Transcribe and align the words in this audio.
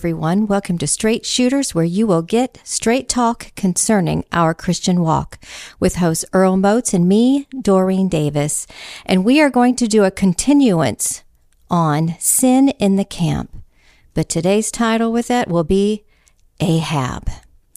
Everyone. 0.00 0.46
Welcome 0.46 0.78
to 0.78 0.86
Straight 0.86 1.26
Shooters, 1.26 1.74
where 1.74 1.84
you 1.84 2.06
will 2.06 2.22
get 2.22 2.58
straight 2.64 3.06
talk 3.06 3.54
concerning 3.54 4.24
our 4.32 4.54
Christian 4.54 5.02
walk 5.02 5.38
with 5.78 5.96
hosts 5.96 6.24
Earl 6.32 6.56
Moats 6.56 6.94
and 6.94 7.06
me, 7.06 7.46
Doreen 7.60 8.08
Davis. 8.08 8.66
And 9.04 9.26
we 9.26 9.42
are 9.42 9.50
going 9.50 9.76
to 9.76 9.86
do 9.86 10.04
a 10.04 10.10
continuance 10.10 11.22
on 11.68 12.16
sin 12.18 12.70
in 12.78 12.96
the 12.96 13.04
camp. 13.04 13.62
But 14.14 14.30
today's 14.30 14.70
title 14.70 15.12
with 15.12 15.28
that 15.28 15.50
will 15.50 15.64
be 15.64 16.06
Ahab. 16.60 17.28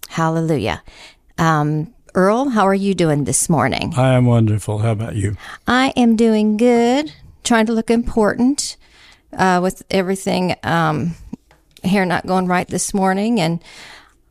Hallelujah. 0.08 0.81
Um, 1.38 1.94
Earl, 2.16 2.52
how 2.52 2.66
are 2.66 2.73
you 2.73 2.94
doing 2.94 3.25
this 3.25 3.49
morning? 3.49 3.95
I 3.97 4.13
am 4.13 4.27
wonderful. 4.27 4.77
How 4.77 4.94
about 4.94 5.17
you? 5.17 5.35
I 5.67 5.91
am 5.97 6.16
doing 6.16 6.55
good, 6.55 7.11
trying 7.44 7.66
to 7.66 7.73
look 7.73 7.91
important 7.91 8.77
uh, 9.33 9.59
with 9.61 9.83
everything. 9.91 10.55
Um, 10.63 11.16
hair 11.83 12.05
not 12.05 12.25
going 12.25 12.47
right 12.47 12.67
this 12.67 12.93
morning, 12.93 13.39
and 13.39 13.63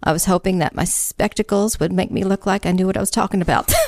I 0.03 0.13
was 0.13 0.25
hoping 0.25 0.59
that 0.59 0.75
my 0.75 0.85
spectacles 0.85 1.79
would 1.79 1.93
make 1.93 2.11
me 2.11 2.25
look 2.25 2.47
like 2.47 2.67
I 2.67 2.73
knew 2.73 2.87
what 2.87 2.97
I 2.97 3.01
was 3.01 3.11
talking 3.11 3.41
about. 3.41 3.73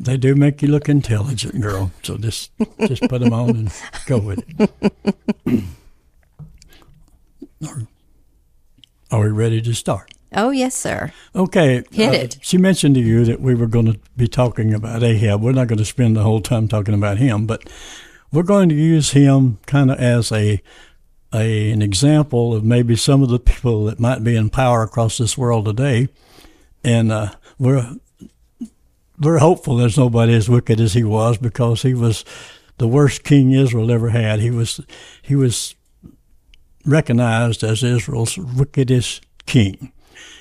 they 0.00 0.16
do 0.16 0.34
make 0.34 0.62
you 0.62 0.68
look 0.68 0.88
intelligent, 0.88 1.60
girl. 1.60 1.90
So 2.02 2.16
just 2.16 2.50
just 2.86 3.02
put 3.08 3.20
them 3.20 3.32
on 3.32 3.50
and 3.50 3.72
go 4.06 4.18
with 4.18 4.42
it. 4.58 5.64
are, 7.66 7.86
are 9.10 9.20
we 9.20 9.28
ready 9.28 9.60
to 9.62 9.74
start? 9.74 10.12
Oh 10.34 10.50
yes, 10.50 10.76
sir. 10.76 11.12
Okay, 11.34 11.82
hit 11.90 12.10
uh, 12.10 12.12
it. 12.12 12.38
She 12.40 12.56
mentioned 12.56 12.94
to 12.94 13.00
you 13.00 13.24
that 13.24 13.40
we 13.40 13.54
were 13.54 13.66
going 13.66 13.92
to 13.92 13.98
be 14.16 14.28
talking 14.28 14.72
about 14.72 15.02
Ahab. 15.02 15.42
We're 15.42 15.52
not 15.52 15.66
going 15.66 15.78
to 15.78 15.84
spend 15.84 16.16
the 16.16 16.22
whole 16.22 16.40
time 16.40 16.68
talking 16.68 16.94
about 16.94 17.18
him, 17.18 17.46
but 17.46 17.68
we're 18.30 18.44
going 18.44 18.68
to 18.68 18.76
use 18.76 19.10
him 19.10 19.58
kind 19.66 19.90
of 19.90 19.98
as 19.98 20.30
a 20.30 20.62
a, 21.32 21.70
an 21.70 21.82
example 21.82 22.54
of 22.54 22.64
maybe 22.64 22.96
some 22.96 23.22
of 23.22 23.28
the 23.28 23.38
people 23.38 23.84
that 23.84 24.00
might 24.00 24.24
be 24.24 24.36
in 24.36 24.50
power 24.50 24.82
across 24.82 25.18
this 25.18 25.38
world 25.38 25.64
today. 25.66 26.08
And 26.82 27.12
uh, 27.12 27.32
we're 27.58 27.96
we're 29.18 29.38
hopeful 29.38 29.76
there's 29.76 29.98
nobody 29.98 30.34
as 30.34 30.48
wicked 30.48 30.80
as 30.80 30.94
he 30.94 31.04
was 31.04 31.36
because 31.36 31.82
he 31.82 31.92
was 31.92 32.24
the 32.78 32.88
worst 32.88 33.22
king 33.22 33.52
Israel 33.52 33.90
ever 33.92 34.08
had. 34.08 34.40
He 34.40 34.50
was 34.50 34.80
he 35.22 35.36
was 35.36 35.74
recognized 36.86 37.62
as 37.62 37.82
Israel's 37.82 38.38
wickedest 38.38 39.24
king. 39.46 39.92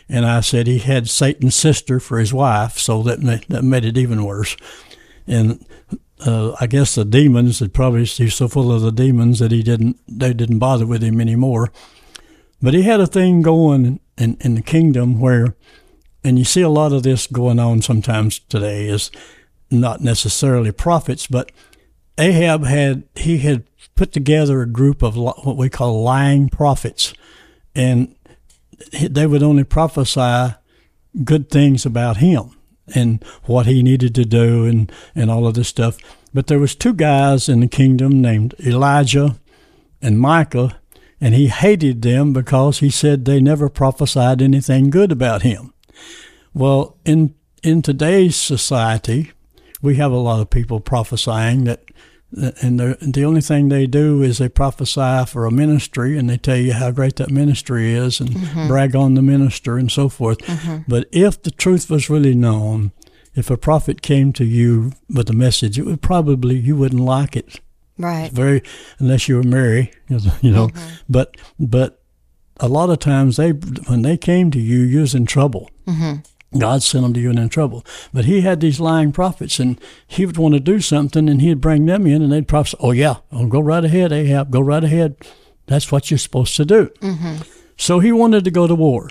And 0.07 0.25
I 0.25 0.39
said 0.39 0.65
he 0.65 0.79
had 0.79 1.07
Satan's 1.07 1.55
sister 1.55 1.99
for 1.99 2.17
his 2.17 2.33
wife, 2.33 2.79
so 2.79 3.03
that 3.03 3.19
made, 3.19 3.45
that 3.49 3.63
made 3.63 3.85
it 3.85 3.97
even 3.97 4.25
worse. 4.25 4.57
And 5.27 5.63
uh, 6.25 6.55
I 6.59 6.67
guess 6.67 6.95
the 6.95 7.05
demons 7.05 7.59
had 7.59 7.73
probably 7.73 8.05
he's 8.05 8.35
so 8.35 8.47
full 8.47 8.71
of 8.71 8.81
the 8.81 8.91
demons 8.91 9.39
that 9.39 9.51
he 9.51 9.63
didn't 9.63 9.99
they 10.07 10.33
didn't 10.33 10.59
bother 10.59 10.85
with 10.85 11.01
him 11.01 11.21
anymore. 11.21 11.71
But 12.61 12.73
he 12.73 12.81
had 12.81 12.99
a 12.99 13.07
thing 13.07 13.41
going 13.41 13.99
in, 14.17 14.37
in 14.41 14.55
the 14.55 14.61
kingdom 14.61 15.19
where, 15.19 15.55
and 16.23 16.37
you 16.37 16.43
see 16.43 16.61
a 16.61 16.69
lot 16.69 16.91
of 16.91 17.03
this 17.03 17.25
going 17.25 17.57
on 17.57 17.81
sometimes 17.81 18.39
today 18.39 18.87
is 18.89 19.11
not 19.71 20.01
necessarily 20.01 20.73
prophets, 20.73 21.25
but 21.25 21.51
Ahab 22.17 22.65
had 22.65 23.03
he 23.15 23.37
had 23.37 23.63
put 23.95 24.11
together 24.11 24.61
a 24.61 24.67
group 24.67 25.01
of 25.01 25.15
what 25.15 25.55
we 25.55 25.69
call 25.69 26.03
lying 26.03 26.49
prophets, 26.49 27.13
and 27.73 28.13
they 29.01 29.25
would 29.25 29.43
only 29.43 29.63
prophesy 29.63 30.55
good 31.23 31.49
things 31.49 31.85
about 31.85 32.17
him 32.17 32.58
and 32.95 33.23
what 33.43 33.65
he 33.65 33.83
needed 33.83 34.15
to 34.15 34.25
do 34.25 34.65
and, 34.65 34.91
and 35.15 35.29
all 35.29 35.47
of 35.47 35.53
this 35.53 35.67
stuff. 35.67 35.97
But 36.33 36.47
there 36.47 36.59
was 36.59 36.75
two 36.75 36.93
guys 36.93 37.49
in 37.49 37.59
the 37.59 37.67
kingdom 37.67 38.21
named 38.21 38.55
Elijah 38.59 39.37
and 40.01 40.19
Micah, 40.19 40.79
and 41.19 41.33
he 41.33 41.47
hated 41.47 42.01
them 42.01 42.33
because 42.33 42.79
he 42.79 42.89
said 42.89 43.25
they 43.25 43.41
never 43.41 43.69
prophesied 43.69 44.41
anything 44.41 44.89
good 44.89 45.11
about 45.11 45.41
him. 45.41 45.73
Well, 46.53 46.97
in 47.05 47.35
in 47.61 47.81
today's 47.81 48.37
society, 48.37 49.31
we 49.81 49.95
have 49.95 50.11
a 50.11 50.17
lot 50.17 50.39
of 50.39 50.49
people 50.49 50.79
prophesying 50.79 51.65
that 51.65 51.83
and 52.31 52.79
the 52.79 53.23
only 53.23 53.41
thing 53.41 53.69
they 53.69 53.87
do 53.87 54.21
is 54.21 54.37
they 54.37 54.49
prophesy 54.49 55.25
for 55.25 55.45
a 55.45 55.51
ministry 55.51 56.17
and 56.17 56.29
they 56.29 56.37
tell 56.37 56.57
you 56.57 56.73
how 56.73 56.91
great 56.91 57.15
that 57.15 57.31
ministry 57.31 57.93
is 57.93 58.19
and 58.19 58.29
mm-hmm. 58.29 58.67
brag 58.67 58.95
on 58.95 59.15
the 59.15 59.21
minister 59.21 59.77
and 59.77 59.91
so 59.91 60.09
forth. 60.09 60.37
Mm-hmm. 60.39 60.83
But 60.87 61.07
if 61.11 61.41
the 61.41 61.51
truth 61.51 61.89
was 61.89 62.09
really 62.09 62.35
known, 62.35 62.91
if 63.33 63.49
a 63.49 63.57
prophet 63.57 64.01
came 64.01 64.31
to 64.33 64.45
you 64.45 64.93
with 65.13 65.29
a 65.29 65.33
message, 65.33 65.79
it 65.79 65.85
would 65.85 66.01
probably 66.01 66.55
you 66.55 66.75
wouldn't 66.75 67.01
like 67.01 67.35
it. 67.35 67.59
Right. 67.97 68.25
It's 68.25 68.35
very 68.35 68.61
unless 68.99 69.27
you 69.27 69.35
were 69.37 69.43
Mary, 69.43 69.91
you 70.07 70.51
know. 70.51 70.67
Mm-hmm. 70.67 70.95
But 71.09 71.35
but 71.59 72.01
a 72.59 72.67
lot 72.67 72.89
of 72.89 72.99
times 72.99 73.37
they 73.37 73.51
when 73.51 74.03
they 74.03 74.17
came 74.17 74.51
to 74.51 74.59
you, 74.59 74.81
you 74.81 75.01
was 75.01 75.15
in 75.15 75.25
trouble. 75.25 75.69
God 76.57 76.81
sent 76.81 77.03
them 77.03 77.13
to 77.13 77.19
you 77.19 77.29
and 77.29 77.39
in 77.39 77.49
trouble. 77.49 77.85
But 78.11 78.25
he 78.25 78.41
had 78.41 78.59
these 78.59 78.79
lying 78.79 79.11
prophets, 79.11 79.59
and 79.59 79.79
he 80.07 80.25
would 80.25 80.37
want 80.37 80.55
to 80.55 80.59
do 80.59 80.79
something, 80.79 81.29
and 81.29 81.41
he'd 81.41 81.61
bring 81.61 81.85
them 81.85 82.07
in, 82.07 82.21
and 82.21 82.31
they'd 82.31 82.47
prophesy, 82.47 82.77
"Oh 82.79 82.91
yeah, 82.91 83.17
oh, 83.31 83.45
go 83.45 83.59
right 83.59 83.85
ahead, 83.85 84.11
Ahab, 84.11 84.49
go 84.49 84.59
right 84.59 84.83
ahead. 84.83 85.15
That's 85.67 85.91
what 85.91 86.09
you're 86.09 86.17
supposed 86.17 86.55
to 86.55 86.65
do." 86.65 86.87
Mm-hmm. 87.01 87.43
So 87.77 87.99
he 87.99 88.11
wanted 88.11 88.43
to 88.45 88.51
go 88.51 88.65
to 88.65 88.75
war, 88.75 89.09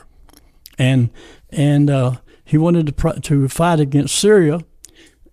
and 0.78 1.10
and 1.50 1.88
uh, 1.88 2.16
he 2.44 2.59
wanted 2.59 2.97
to 2.97 3.21
to 3.21 3.48
fight 3.48 3.78
against 3.78 4.16
Syria, 4.16 4.60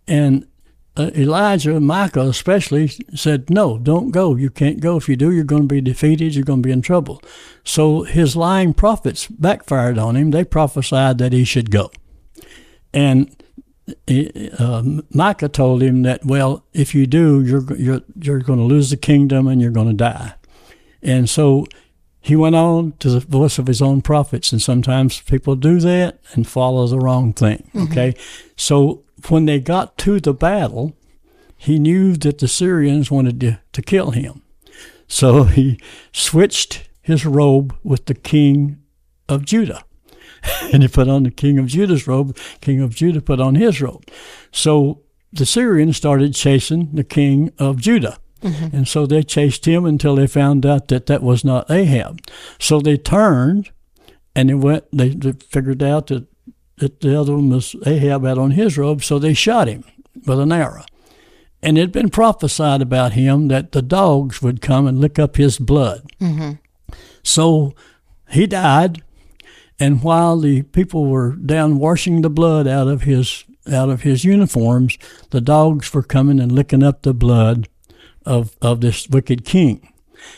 and 0.07 0.47
uh, 0.97 1.11
Elijah, 1.15 1.79
Micah 1.79 2.21
especially, 2.21 2.87
said, 3.13 3.49
No, 3.49 3.77
don't 3.77 4.11
go. 4.11 4.35
You 4.35 4.49
can't 4.49 4.79
go. 4.79 4.97
If 4.97 5.09
you 5.09 5.15
do, 5.15 5.31
you're 5.31 5.43
going 5.43 5.63
to 5.63 5.73
be 5.73 5.81
defeated. 5.81 6.35
You're 6.35 6.45
going 6.45 6.61
to 6.61 6.67
be 6.67 6.71
in 6.71 6.81
trouble. 6.81 7.21
So 7.63 8.03
his 8.03 8.35
lying 8.35 8.73
prophets 8.73 9.27
backfired 9.27 9.97
on 9.97 10.15
him. 10.15 10.31
They 10.31 10.43
prophesied 10.43 11.17
that 11.17 11.33
he 11.33 11.43
should 11.43 11.69
go. 11.69 11.91
And 12.93 13.35
uh, 14.57 14.83
Micah 15.11 15.49
told 15.49 15.83
him 15.83 16.03
that, 16.03 16.25
well, 16.25 16.65
if 16.73 16.95
you 16.95 17.05
do, 17.05 17.43
you're, 17.43 17.75
you're, 17.75 18.01
you're 18.19 18.39
going 18.39 18.59
to 18.59 18.65
lose 18.65 18.89
the 18.89 18.97
kingdom 18.97 19.47
and 19.47 19.61
you're 19.61 19.71
going 19.71 19.89
to 19.89 19.93
die. 19.93 20.35
And 21.01 21.29
so 21.29 21.67
he 22.21 22.35
went 22.35 22.55
on 22.55 22.93
to 22.99 23.09
the 23.09 23.19
voice 23.19 23.59
of 23.59 23.67
his 23.67 23.81
own 23.81 24.01
prophets. 24.01 24.51
And 24.51 24.61
sometimes 24.61 25.21
people 25.21 25.55
do 25.55 25.79
that 25.81 26.19
and 26.33 26.47
follow 26.47 26.87
the 26.87 26.99
wrong 26.99 27.33
thing. 27.33 27.69
Mm-hmm. 27.73 27.91
Okay. 27.91 28.11
Mm-hmm. 28.13 28.49
So 28.55 29.04
when 29.29 29.45
they 29.45 29.59
got 29.59 29.97
to 29.99 30.19
the 30.19 30.33
battle, 30.33 30.95
he 31.57 31.79
knew 31.79 32.15
that 32.17 32.39
the 32.39 32.47
Syrians 32.47 33.09
wanted 33.09 33.39
to, 33.41 33.59
to 33.73 33.81
kill 33.81 34.11
him. 34.11 34.41
So 35.07 35.43
he 35.43 35.79
switched 36.11 36.89
his 37.01 37.25
robe 37.25 37.75
with 37.83 38.05
the 38.05 38.15
king 38.15 38.77
of 39.29 39.45
Judah. 39.45 39.83
and 40.73 40.83
he 40.83 40.87
put 40.87 41.07
on 41.07 41.23
the 41.23 41.31
king 41.31 41.57
of 41.59 41.67
Judah's 41.67 42.07
robe. 42.07 42.37
King 42.61 42.81
of 42.81 42.95
Judah 42.95 43.21
put 43.21 43.39
on 43.39 43.55
his 43.55 43.81
robe. 43.81 44.05
So 44.51 45.01
the 45.31 45.45
Syrians 45.45 45.97
started 45.97 46.33
chasing 46.33 46.89
the 46.93 47.03
king 47.03 47.51
of 47.57 47.79
Judah. 47.79 48.17
Mm-hmm. 48.41 48.75
And 48.75 48.87
so 48.87 49.05
they 49.05 49.23
chased 49.23 49.65
him 49.65 49.85
until 49.85 50.15
they 50.15 50.27
found 50.27 50.65
out 50.65 50.87
that 50.89 51.07
that 51.07 51.23
was 51.23 51.43
not 51.43 51.69
Ahab. 51.71 52.21
So 52.59 52.79
they 52.79 52.97
turned 52.97 53.71
and 54.35 54.49
they 54.49 54.53
went, 54.53 54.85
they, 54.91 55.09
they 55.09 55.31
figured 55.33 55.81
out 55.81 56.07
that 56.07 56.27
that 56.77 57.01
the 57.01 57.19
other 57.19 57.35
one 57.35 57.49
was 57.49 57.75
Ahab 57.85 58.25
had 58.25 58.37
on 58.37 58.51
his 58.51 58.77
robe, 58.77 59.03
so 59.03 59.17
they 59.17 59.33
shot 59.33 59.67
him 59.67 59.83
with 60.25 60.39
an 60.39 60.51
arrow. 60.51 60.85
And 61.61 61.77
it 61.77 61.81
had 61.81 61.91
been 61.91 62.09
prophesied 62.09 62.81
about 62.81 63.13
him 63.13 63.47
that 63.47 63.71
the 63.71 63.81
dogs 63.81 64.41
would 64.41 64.61
come 64.61 64.85
and 64.85 64.99
lick 64.99 65.17
up 65.17 65.37
his 65.37 65.57
blood. 65.57 66.03
Mm-hmm. 66.21 66.53
So 67.23 67.73
he 68.29 68.45
died, 68.45 69.01
and 69.79 70.03
while 70.03 70.37
the 70.39 70.61
people 70.63 71.05
were 71.05 71.31
down 71.35 71.79
washing 71.79 72.21
the 72.21 72.29
blood 72.29 72.67
out 72.67 72.87
of 72.87 73.03
his 73.03 73.45
out 73.71 73.89
of 73.89 74.03
his 74.03 74.23
uniforms, 74.23 74.95
the 75.31 75.41
dogs 75.41 75.91
were 75.91 76.03
coming 76.03 76.39
and 76.39 76.51
licking 76.51 76.83
up 76.83 77.01
the 77.01 77.15
blood 77.15 77.67
of 78.25 78.55
of 78.61 78.81
this 78.81 79.09
wicked 79.09 79.43
king. 79.43 79.91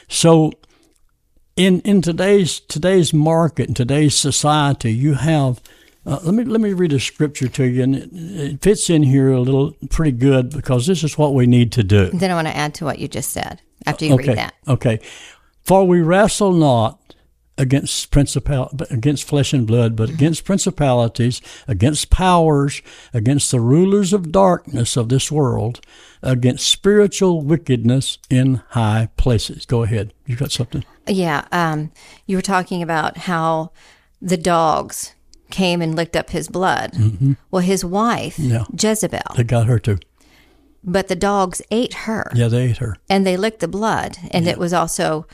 So 0.07 0.53
in 1.57 1.81
in 1.81 2.01
today's 2.01 2.61
today's 2.61 3.13
market 3.13 3.67
in 3.67 3.73
today's 3.73 4.15
society, 4.15 4.93
you 4.93 5.15
have 5.15 5.61
uh, 6.07 6.19
let 6.23 6.33
me 6.33 6.45
let 6.45 6.61
me 6.61 6.71
read 6.71 6.93
a 6.93 6.99
scripture 7.01 7.49
to 7.49 7.65
you, 7.65 7.83
and 7.83 7.95
it, 7.95 8.09
it, 8.13 8.61
fits 8.61 8.89
in 8.89 9.03
here 9.03 9.29
a 9.29 9.41
little 9.41 9.73
pretty 9.89 10.13
good 10.13 10.49
because 10.49 10.87
this 10.87 11.03
is 11.03 11.17
what 11.17 11.33
we 11.33 11.45
need 11.45 11.69
to 11.73 11.83
do. 11.83 12.09
Then 12.11 12.31
I 12.31 12.33
want 12.33 12.47
to 12.47 12.55
add 12.55 12.73
to 12.75 12.85
what 12.85 12.99
you 12.99 13.09
just 13.09 13.31
said 13.31 13.61
after 13.85 14.05
you 14.05 14.13
okay, 14.13 14.29
read 14.29 14.37
that. 14.37 14.53
Okay, 14.69 15.01
for 15.63 15.85
we 15.85 16.01
wrestle 16.01 16.53
not 16.53 16.97
against 17.57 18.09
principal 18.09 18.71
against 18.89 19.25
flesh 19.25 19.51
and 19.51 19.67
blood, 19.67 19.97
but 19.97 20.09
against 20.09 20.45
principalities, 20.45 21.41
against 21.67 22.09
powers, 22.09 22.81
against 23.13 23.51
the 23.51 23.59
rulers 23.59 24.13
of 24.13 24.31
darkness 24.31 24.95
of 24.95 25.09
this 25.09 25.29
world, 25.29 25.81
against 26.23 26.69
spiritual 26.69 27.41
wickedness 27.41 28.17
in 28.29 28.61
high 28.69 29.09
places. 29.17 29.65
Go 29.65 29.83
ahead. 29.83 30.13
You 30.25 30.37
got 30.37 30.53
something? 30.53 30.85
Yeah. 31.05 31.45
Um, 31.51 31.91
you 32.27 32.37
were 32.37 32.41
talking 32.41 32.81
about 32.81 33.17
how 33.17 33.71
the 34.21 34.37
dogs 34.37 35.13
came 35.49 35.81
and 35.81 35.95
licked 35.95 36.15
up 36.15 36.29
his 36.29 36.47
blood. 36.47 36.93
Mm-hmm. 36.93 37.33
Well, 37.51 37.61
his 37.61 37.83
wife, 37.83 38.37
yeah. 38.39 38.65
Jezebel, 38.77 39.35
they 39.35 39.43
got 39.43 39.67
her 39.67 39.79
too. 39.79 39.99
But 40.83 41.07
the 41.07 41.15
dogs 41.15 41.61
ate 41.71 41.93
her. 41.93 42.31
Yeah, 42.33 42.47
they 42.47 42.69
ate 42.69 42.77
her, 42.77 42.97
and 43.09 43.25
they 43.25 43.37
licked 43.37 43.59
the 43.59 43.67
blood, 43.67 44.17
and 44.31 44.45
yeah. 44.45 44.51
it 44.51 44.57
was 44.57 44.73
also 44.73 45.27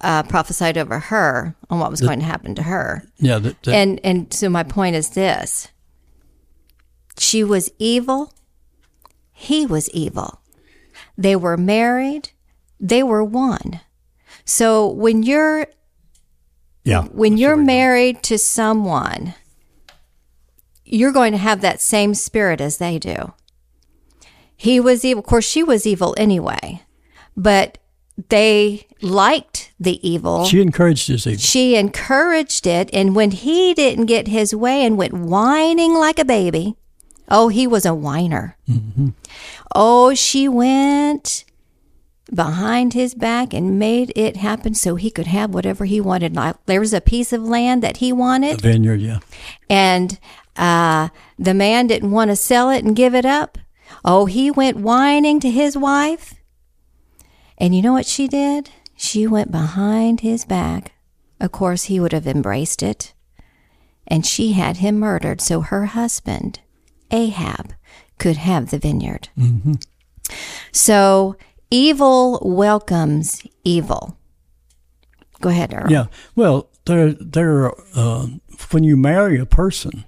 uh, 0.00 0.22
prophesied 0.24 0.78
over 0.78 0.98
her 0.98 1.56
on 1.70 1.80
what 1.80 1.90
was 1.90 2.00
going 2.00 2.20
to 2.20 2.24
happen 2.24 2.54
to 2.54 2.62
her. 2.64 3.04
Yeah, 3.18 3.38
that, 3.38 3.62
that, 3.62 3.74
And 3.74 4.00
and 4.04 4.32
so 4.32 4.48
my 4.48 4.62
point 4.62 4.96
is 4.96 5.10
this. 5.10 5.68
She 7.18 7.42
was 7.42 7.70
evil. 7.78 8.32
He 9.32 9.66
was 9.66 9.90
evil. 9.90 10.40
They 11.16 11.34
were 11.36 11.56
married. 11.56 12.30
They 12.80 13.02
were 13.02 13.24
one. 13.24 13.80
So 14.44 14.86
when 14.86 15.22
you're 15.22 15.66
yeah. 16.84 17.04
when 17.04 17.36
you're 17.36 17.56
married 17.56 18.22
to 18.24 18.38
someone, 18.38 19.34
you're 20.90 21.12
going 21.12 21.32
to 21.32 21.38
have 21.38 21.60
that 21.60 21.80
same 21.80 22.14
spirit 22.14 22.60
as 22.60 22.78
they 22.78 22.98
do. 22.98 23.32
He 24.56 24.80
was 24.80 25.04
evil. 25.04 25.20
Of 25.20 25.26
course, 25.26 25.46
she 25.46 25.62
was 25.62 25.86
evil 25.86 26.14
anyway, 26.18 26.82
but 27.36 27.78
they 28.28 28.86
liked 29.00 29.72
the 29.78 30.06
evil. 30.08 30.44
She 30.46 30.60
encouraged 30.60 31.08
his 31.08 31.26
evil. 31.26 31.38
She 31.38 31.76
encouraged 31.76 32.66
it, 32.66 32.90
and 32.92 33.14
when 33.14 33.30
he 33.30 33.74
didn't 33.74 34.06
get 34.06 34.26
his 34.26 34.54
way 34.54 34.84
and 34.84 34.96
went 34.98 35.12
whining 35.12 35.94
like 35.94 36.18
a 36.18 36.24
baby, 36.24 36.74
oh, 37.28 37.48
he 37.48 37.66
was 37.66 37.86
a 37.86 37.94
whiner. 37.94 38.56
Mm-hmm. 38.68 39.10
Oh, 39.74 40.14
she 40.14 40.48
went 40.48 41.44
behind 42.34 42.92
his 42.92 43.14
back 43.14 43.54
and 43.54 43.78
made 43.78 44.12
it 44.16 44.36
happen 44.36 44.74
so 44.74 44.96
he 44.96 45.10
could 45.10 45.26
have 45.28 45.54
whatever 45.54 45.84
he 45.84 46.00
wanted. 46.00 46.34
Like 46.34 46.56
there 46.66 46.80
was 46.80 46.92
a 46.92 47.00
piece 47.00 47.32
of 47.32 47.42
land 47.42 47.82
that 47.82 47.98
he 47.98 48.12
wanted, 48.12 48.60
The 48.60 48.72
vineyard, 48.72 49.00
yeah. 49.00 49.20
and 49.70 50.18
uh, 50.58 51.08
the 51.38 51.54
man 51.54 51.86
didn't 51.86 52.10
want 52.10 52.30
to 52.30 52.36
sell 52.36 52.68
it 52.70 52.84
and 52.84 52.96
give 52.96 53.14
it 53.14 53.24
up. 53.24 53.56
Oh, 54.04 54.26
he 54.26 54.50
went 54.50 54.76
whining 54.76 55.40
to 55.40 55.50
his 55.50 55.76
wife. 55.76 56.34
And 57.56 57.74
you 57.74 57.82
know 57.82 57.92
what 57.92 58.06
she 58.06 58.28
did? 58.28 58.70
She 58.96 59.26
went 59.26 59.50
behind 59.50 60.20
his 60.20 60.44
back. 60.44 60.92
Of 61.40 61.52
course, 61.52 61.84
he 61.84 62.00
would 62.00 62.12
have 62.12 62.26
embraced 62.26 62.82
it. 62.82 63.14
And 64.06 64.26
she 64.26 64.52
had 64.52 64.78
him 64.78 64.98
murdered 64.98 65.40
so 65.40 65.60
her 65.60 65.86
husband, 65.86 66.60
Ahab, 67.10 67.74
could 68.18 68.36
have 68.38 68.70
the 68.70 68.78
vineyard. 68.78 69.28
So 70.72 71.36
evil 71.70 72.40
welcomes 72.42 73.42
evil. 73.64 74.16
Go 75.40 75.50
ahead, 75.50 75.72
Earl. 75.72 75.90
Yeah. 75.90 76.06
Well, 76.34 76.68
there, 76.86 77.12
there. 77.12 77.72
Uh, 77.94 78.26
when 78.72 78.82
you 78.82 78.96
marry 78.96 79.38
a 79.38 79.46
person, 79.46 80.04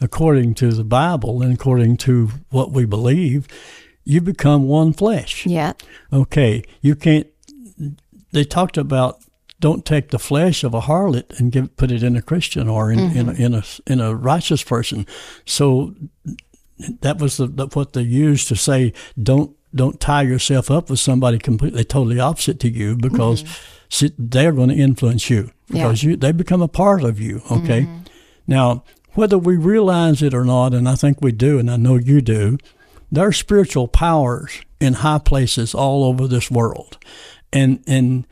according 0.00 0.54
to 0.54 0.72
the 0.72 0.84
Bible 0.84 1.42
and 1.42 1.52
according 1.52 1.96
to 1.98 2.30
what 2.50 2.72
we 2.72 2.84
believe, 2.84 3.46
you 4.04 4.20
become 4.20 4.66
one 4.66 4.92
flesh. 4.92 5.46
Yeah. 5.46 5.74
Okay. 6.12 6.62
You 6.80 6.96
can't. 6.96 7.26
They 8.32 8.44
talked 8.44 8.76
about 8.76 9.22
don't 9.60 9.84
take 9.84 10.08
the 10.08 10.18
flesh 10.18 10.64
of 10.64 10.72
a 10.72 10.80
harlot 10.80 11.38
and 11.38 11.52
give 11.52 11.76
put 11.76 11.92
it 11.92 12.02
in 12.02 12.16
a 12.16 12.22
Christian 12.22 12.68
or 12.68 12.90
in 12.90 12.98
in, 12.98 13.28
a, 13.28 13.32
mm-hmm. 13.32 13.42
in 13.42 13.54
a 13.54 13.62
in 13.86 14.00
a 14.00 14.14
righteous 14.14 14.62
person. 14.62 15.06
So 15.44 15.94
that 17.00 17.18
was 17.18 17.36
the, 17.36 17.46
the, 17.46 17.66
what 17.68 17.92
they 17.92 18.02
used 18.02 18.48
to 18.48 18.56
say. 18.56 18.92
Don't 19.22 19.54
don't 19.74 20.00
tie 20.00 20.22
yourself 20.22 20.70
up 20.70 20.90
with 20.90 20.98
somebody 20.98 21.38
completely 21.38 21.84
totally 21.84 22.18
opposite 22.18 22.58
to 22.60 22.70
you 22.70 22.96
because 22.96 23.42
mm-hmm. 23.42 23.84
see, 23.90 24.12
they're 24.18 24.52
going 24.52 24.70
to 24.70 24.74
influence 24.74 25.28
you 25.28 25.50
because 25.68 26.02
you 26.02 26.16
they 26.16 26.32
become 26.32 26.62
a 26.62 26.68
part 26.68 27.04
of 27.04 27.20
you. 27.20 27.42
Okay. 27.50 27.82
Mm-hmm. 27.82 27.98
Now 28.46 28.84
whether 29.14 29.38
we 29.38 29.56
realize 29.56 30.22
it 30.22 30.34
or 30.34 30.44
not, 30.44 30.74
and 30.74 30.88
I 30.88 30.94
think 30.94 31.18
we 31.20 31.32
do, 31.32 31.58
and 31.58 31.70
I 31.70 31.76
know 31.76 31.96
you 31.96 32.20
do, 32.20 32.58
there 33.10 33.26
are 33.26 33.32
spiritual 33.32 33.88
powers 33.88 34.60
in 34.80 34.94
high 34.94 35.18
places 35.18 35.74
all 35.74 36.04
over 36.04 36.26
this 36.26 36.50
world, 36.50 36.98
and 37.52 37.82
and 37.86 38.26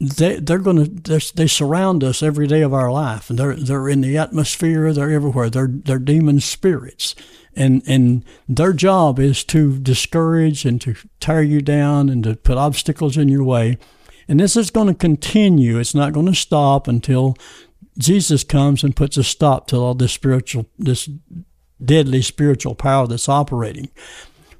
they 0.00 0.38
they're 0.38 0.58
going 0.58 1.02
to 1.02 1.34
they 1.34 1.46
surround 1.46 2.02
us 2.02 2.22
every 2.22 2.46
day 2.46 2.62
of 2.62 2.74
our 2.74 2.90
life, 2.90 3.28
they're 3.28 3.54
they're 3.54 3.88
in 3.88 4.00
the 4.00 4.16
atmosphere, 4.16 4.92
they're 4.92 5.10
everywhere. 5.10 5.50
They're 5.50 5.68
they're 5.70 5.98
demon 5.98 6.40
spirits, 6.40 7.14
and 7.54 7.82
and 7.86 8.24
their 8.48 8.72
job 8.72 9.18
is 9.18 9.44
to 9.44 9.78
discourage 9.78 10.64
and 10.64 10.80
to 10.80 10.94
tear 11.20 11.42
you 11.42 11.60
down 11.60 12.08
and 12.08 12.24
to 12.24 12.34
put 12.34 12.56
obstacles 12.56 13.16
in 13.16 13.28
your 13.28 13.44
way, 13.44 13.78
and 14.26 14.40
this 14.40 14.56
is 14.56 14.70
going 14.70 14.88
to 14.88 14.94
continue. 14.94 15.78
It's 15.78 15.94
not 15.94 16.12
going 16.12 16.26
to 16.26 16.34
stop 16.34 16.88
until 16.88 17.36
Jesus 17.98 18.44
comes 18.44 18.82
and 18.82 18.96
puts 18.96 19.16
a 19.16 19.24
stop 19.24 19.66
to 19.68 19.76
all 19.76 19.94
this 19.94 20.12
spiritual 20.12 20.66
this 20.78 21.08
deadly 21.84 22.22
spiritual 22.22 22.74
power 22.74 23.06
that's 23.06 23.28
operating. 23.28 23.90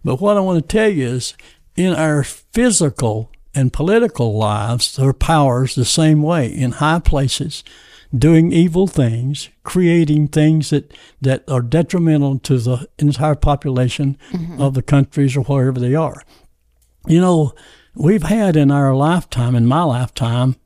But 0.05 0.21
what 0.21 0.37
I 0.37 0.41
want 0.41 0.63
to 0.63 0.77
tell 0.77 0.89
you 0.89 1.07
is 1.07 1.35
in 1.77 1.95
our 1.95 2.23
physical 2.23 3.31
and 3.55 3.73
political 3.73 4.37
lives, 4.37 4.97
there 4.97 5.09
are 5.09 5.15
powers 5.15 5.75
the 5.75 5.85
same 5.85 6.23
way 6.23 6.47
in 6.47 6.73
high 6.73 6.99
places, 6.99 7.65
doing 8.17 8.53
evil 8.53 8.87
things, 8.87 9.49
creating 9.63 10.29
things 10.29 10.71
that, 10.71 10.93
that 11.21 11.49
are 11.49 11.63
detrimental 11.63 12.39
to 12.41 12.59
the 12.59 12.89
entire 12.99 13.35
population 13.35 14.19
mm-hmm. 14.31 14.61
of 14.61 14.75
the 14.75 14.83
countries 14.83 15.37
or 15.37 15.43
wherever 15.43 15.81
they 15.81 15.95
are. 15.95 16.23
You 17.07 17.21
know, 17.21 17.55
we've 17.95 18.25
had 18.25 18.57
in 18.57 18.71
our 18.71 18.95
lifetime, 18.95 19.55
in 19.55 19.67
my 19.67 19.83
lifetime, 19.83 20.57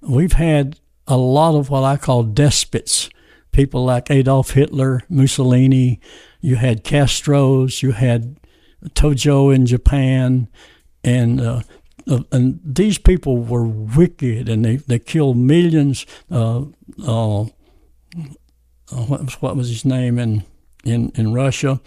we've 0.00 0.32
had 0.32 0.80
a 1.06 1.16
lot 1.16 1.54
of 1.54 1.70
what 1.70 1.84
I 1.84 1.96
call 1.96 2.22
despots, 2.22 3.10
people 3.50 3.84
like 3.84 4.10
Adolf 4.10 4.52
Hitler, 4.52 5.02
Mussolini, 5.08 6.00
you 6.40 6.56
had 6.56 6.84
Castro's, 6.84 7.82
you 7.82 7.92
had 7.92 8.38
Tojo 8.90 9.54
in 9.54 9.66
Japan, 9.66 10.48
and 11.04 11.40
uh, 11.40 11.62
uh, 12.08 12.20
and 12.32 12.60
these 12.64 12.98
people 12.98 13.38
were 13.38 13.66
wicked, 13.66 14.48
and 14.48 14.64
they, 14.64 14.76
they 14.76 14.98
killed 14.98 15.36
millions. 15.36 16.04
Uh, 16.30 16.64
uh, 17.06 17.44
what, 18.90 19.24
was, 19.24 19.34
what 19.40 19.56
was 19.56 19.68
his 19.68 19.84
name 19.84 20.18
in 20.18 20.44
in 20.84 21.12
in 21.14 21.32
Russia? 21.32 21.80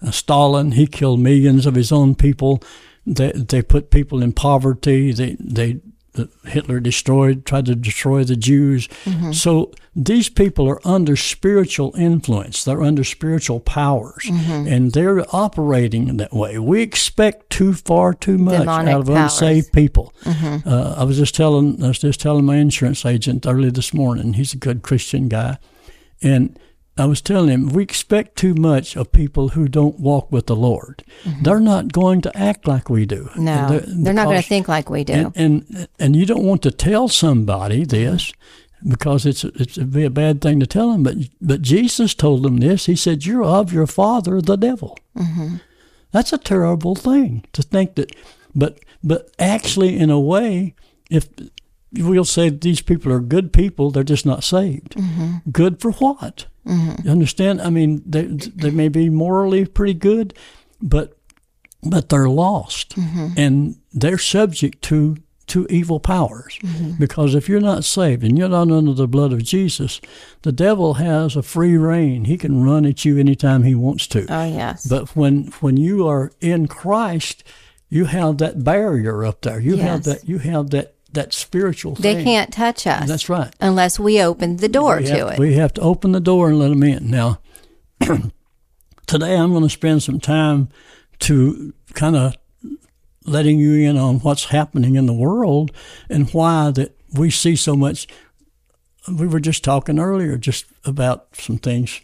Uh, 0.00 0.10
Stalin. 0.10 0.72
He 0.72 0.86
killed 0.86 1.20
millions 1.20 1.66
of 1.66 1.74
his 1.74 1.90
own 1.90 2.14
people. 2.14 2.62
They 3.04 3.32
they 3.32 3.62
put 3.62 3.90
people 3.90 4.22
in 4.22 4.32
poverty. 4.32 5.12
They 5.12 5.36
they 5.40 5.80
Hitler 6.44 6.80
destroyed, 6.80 7.44
tried 7.44 7.66
to 7.66 7.74
destroy 7.74 8.24
the 8.24 8.36
Jews. 8.36 8.88
Mm-hmm. 9.04 9.32
So 9.32 9.72
these 9.94 10.28
people 10.28 10.68
are 10.68 10.80
under 10.86 11.16
spiritual 11.16 11.94
influence. 11.96 12.64
They're 12.64 12.82
under 12.82 13.04
spiritual 13.04 13.60
powers, 13.60 14.24
mm-hmm. 14.24 14.66
and 14.66 14.92
they're 14.92 15.24
operating 15.34 16.16
that 16.18 16.32
way. 16.32 16.58
We 16.58 16.82
expect 16.82 17.50
too 17.50 17.72
far 17.72 18.14
too 18.14 18.38
much 18.38 18.60
Demonic 18.60 18.94
out 18.94 19.00
of 19.00 19.06
powers. 19.06 19.32
unsaved 19.32 19.72
people. 19.72 20.12
Mm-hmm. 20.24 20.68
Uh, 20.68 20.94
I 20.98 21.04
was 21.04 21.16
just 21.16 21.34
telling, 21.34 21.82
I 21.82 21.88
was 21.88 21.98
just 21.98 22.20
telling 22.20 22.44
my 22.44 22.56
insurance 22.56 23.04
agent 23.04 23.46
early 23.46 23.70
this 23.70 23.94
morning. 23.94 24.34
He's 24.34 24.54
a 24.54 24.58
good 24.58 24.82
Christian 24.82 25.28
guy, 25.28 25.58
and 26.22 26.58
I 26.98 27.04
was 27.04 27.20
telling 27.20 27.50
him 27.50 27.68
we 27.68 27.82
expect 27.82 28.36
too 28.36 28.54
much 28.54 28.96
of 28.96 29.12
people 29.12 29.50
who 29.50 29.68
don't 29.68 30.00
walk 30.00 30.32
with 30.32 30.46
the 30.46 30.56
Lord. 30.56 31.04
They're 31.42 31.60
not 31.60 31.92
going 31.92 32.22
to 32.22 32.36
act 32.36 32.66
like 32.66 32.88
we 32.88 33.04
do. 33.04 33.28
No, 33.36 33.80
And 33.84 34.06
they're, 34.06 34.14
not 34.14 34.24
going 34.24 34.40
to 34.40 34.48
think 34.48 34.66
like 34.66 34.88
we 34.88 35.04
do. 35.04 35.12
and, 35.12 35.36
and 35.36 35.88
and 35.98 36.16
you 36.16 36.24
don't 36.24 36.44
want 36.44 36.62
to 36.62 36.70
tell 36.70 37.08
somebody 37.08 37.84
this 37.84 38.32
because 38.86 39.26
it's 39.26 39.44
it's 39.44 39.76
it'd 39.76 39.92
be 39.92 40.04
a 40.04 40.10
bad 40.10 40.40
thing 40.40 40.60
to 40.60 40.66
tell 40.66 40.92
them. 40.92 41.02
But 41.02 41.16
but 41.40 41.62
Jesus 41.62 42.14
told 42.14 42.42
them 42.42 42.58
this. 42.58 42.86
He 42.86 42.96
said, 42.96 43.26
"You're 43.26 43.44
of 43.44 43.72
your 43.72 43.86
father, 43.86 44.40
the 44.40 44.56
devil." 44.56 44.98
Mm-hmm. 45.16 45.56
That's 46.12 46.32
a 46.32 46.38
terrible 46.38 46.94
thing 46.94 47.44
to 47.52 47.62
think 47.62 47.94
that. 47.96 48.14
But 48.54 48.80
but 49.04 49.30
actually, 49.38 49.98
in 49.98 50.10
a 50.10 50.20
way, 50.20 50.74
if 51.10 51.28
we'll 51.98 52.24
say 52.24 52.50
these 52.50 52.80
people 52.80 53.12
are 53.12 53.20
good 53.20 53.52
people, 53.52 53.90
they're 53.90 54.02
just 54.02 54.26
not 54.26 54.44
saved. 54.44 54.96
Mm-hmm. 54.96 55.50
Good 55.50 55.80
for 55.80 55.92
what? 55.92 56.46
Mm-hmm. 56.66 57.06
You 57.06 57.10
understand? 57.10 57.60
I 57.60 57.70
mean, 57.70 58.02
they 58.04 58.24
they 58.24 58.70
may 58.70 58.88
be 58.88 59.08
morally 59.10 59.64
pretty 59.66 59.94
good, 59.94 60.34
but 60.80 61.16
but 61.82 62.08
they're 62.08 62.28
lost 62.28 62.96
mm-hmm. 62.96 63.28
and 63.36 63.76
they're 63.92 64.18
subject 64.18 64.82
to 64.82 65.16
to 65.46 65.64
evil 65.70 66.00
powers 66.00 66.58
mm-hmm. 66.60 66.98
because 66.98 67.36
if 67.36 67.48
you're 67.48 67.60
not 67.60 67.84
saved 67.84 68.24
and 68.24 68.36
you're 68.36 68.48
not 68.48 68.68
under 68.68 68.92
the 68.92 69.06
blood 69.06 69.32
of 69.32 69.44
Jesus 69.44 70.00
the 70.42 70.50
devil 70.50 70.94
has 70.94 71.36
a 71.36 71.42
free 71.42 71.76
reign 71.76 72.24
he 72.24 72.36
can 72.36 72.64
run 72.64 72.84
at 72.84 73.04
you 73.04 73.16
anytime 73.16 73.62
he 73.62 73.74
wants 73.74 74.08
to 74.08 74.26
oh 74.28 74.44
yes. 74.44 74.86
but 74.86 75.14
when 75.14 75.44
when 75.60 75.76
you 75.76 76.06
are 76.08 76.32
in 76.40 76.66
Christ 76.66 77.44
you 77.88 78.06
have 78.06 78.38
that 78.38 78.64
barrier 78.64 79.24
up 79.24 79.42
there 79.42 79.60
you 79.60 79.76
have 79.76 80.04
Yes. 80.04 80.06
that 80.06 80.28
you 80.28 80.38
have 80.38 80.70
that 80.70 80.95
that 81.12 81.32
spiritual 81.32 81.94
thing. 81.94 82.16
they 82.16 82.24
can't 82.24 82.52
touch 82.52 82.86
us. 82.86 83.08
that's 83.08 83.28
right 83.28 83.54
Unless 83.60 83.98
we 83.98 84.20
open 84.20 84.56
the 84.58 84.68
door 84.68 84.98
we 84.98 85.04
to 85.06 85.16
have, 85.16 85.28
it. 85.32 85.38
We 85.38 85.54
have 85.54 85.72
to 85.74 85.80
open 85.80 86.12
the 86.12 86.20
door 86.20 86.48
and 86.48 86.58
let 86.58 86.68
them 86.68 86.82
in. 86.82 87.10
Now, 87.10 87.40
today 89.06 89.36
I'm 89.36 89.50
going 89.50 89.62
to 89.62 89.70
spend 89.70 90.02
some 90.02 90.20
time 90.20 90.68
to 91.20 91.72
kind 91.94 92.16
of 92.16 92.36
letting 93.24 93.58
you 93.58 93.88
in 93.88 93.96
on 93.96 94.20
what's 94.20 94.46
happening 94.46 94.96
in 94.96 95.06
the 95.06 95.14
world 95.14 95.72
and 96.08 96.30
why 96.30 96.70
that 96.72 96.96
we 97.14 97.30
see 97.30 97.56
so 97.56 97.74
much. 97.74 98.06
We 99.08 99.26
were 99.26 99.40
just 99.40 99.64
talking 99.64 99.98
earlier 99.98 100.36
just 100.36 100.66
about 100.84 101.28
some 101.36 101.58
things 101.58 102.00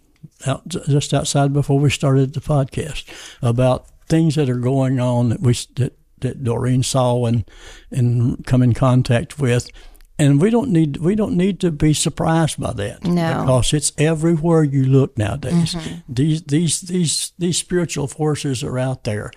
out 0.47 0.67
just 0.69 1.13
outside 1.13 1.53
before 1.53 1.79
we 1.79 1.91
started 1.91 2.33
the 2.33 2.41
podcast 2.41 3.05
about 3.43 3.87
things 4.07 4.37
that 4.37 4.49
are 4.49 4.57
going 4.57 5.01
on 5.01 5.31
that 5.31 5.41
we 5.41 5.53
that 5.77 5.99
that 6.23 6.43
Doreen 6.43 6.83
saw 6.83 7.27
and 7.27 7.45
and 7.91 8.45
come 8.47 8.63
in 8.65 8.73
contact 8.75 9.39
with 9.39 9.71
and 10.19 10.41
we 10.41 10.51
don't 10.51 10.71
need 10.71 10.97
we 10.99 11.15
don't 11.15 11.37
need 11.37 11.59
to 11.61 11.71
be 11.71 11.93
surprised 11.95 12.61
by 12.61 12.73
that 12.75 13.03
No. 13.05 13.41
because 13.41 13.73
it's 13.73 13.93
everywhere 13.99 14.63
you 14.63 14.85
look 14.85 15.17
nowadays. 15.19 15.75
These 16.09 16.43
these 16.43 16.81
these 16.83 17.33
these 17.39 17.57
spiritual 17.59 18.07
forces 18.09 18.63
are 18.63 18.79
out 18.79 19.05
there, 19.05 19.31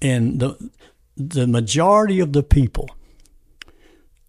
and 0.00 0.40
the 0.40 0.70
the 1.16 1.46
majority 1.46 2.18
of 2.20 2.32
the 2.32 2.42
people 2.42 2.88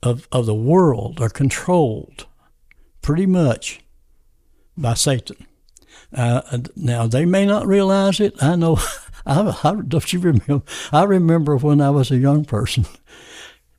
of 0.02 0.28
of 0.32 0.46
the 0.46 0.54
world 0.54 1.20
are 1.22 1.30
controlled 1.30 2.28
pretty 3.02 3.26
much 3.26 3.80
by 4.78 4.94
Satan. 4.96 5.48
Uh, 6.16 6.60
now 6.76 7.08
they 7.08 7.26
may 7.26 7.46
not 7.46 7.66
realize 7.66 8.20
it. 8.20 8.34
I 8.44 8.56
know. 8.56 8.78
I, 9.26 9.60
I 9.64 9.76
don't 9.88 10.14
you 10.14 10.20
remember? 10.20 10.64
I 10.92 11.04
remember 11.04 11.58
when 11.58 11.82
I 11.82 11.90
was 11.90 12.12
a 12.12 12.18
young 12.18 12.46
person. 12.46 12.86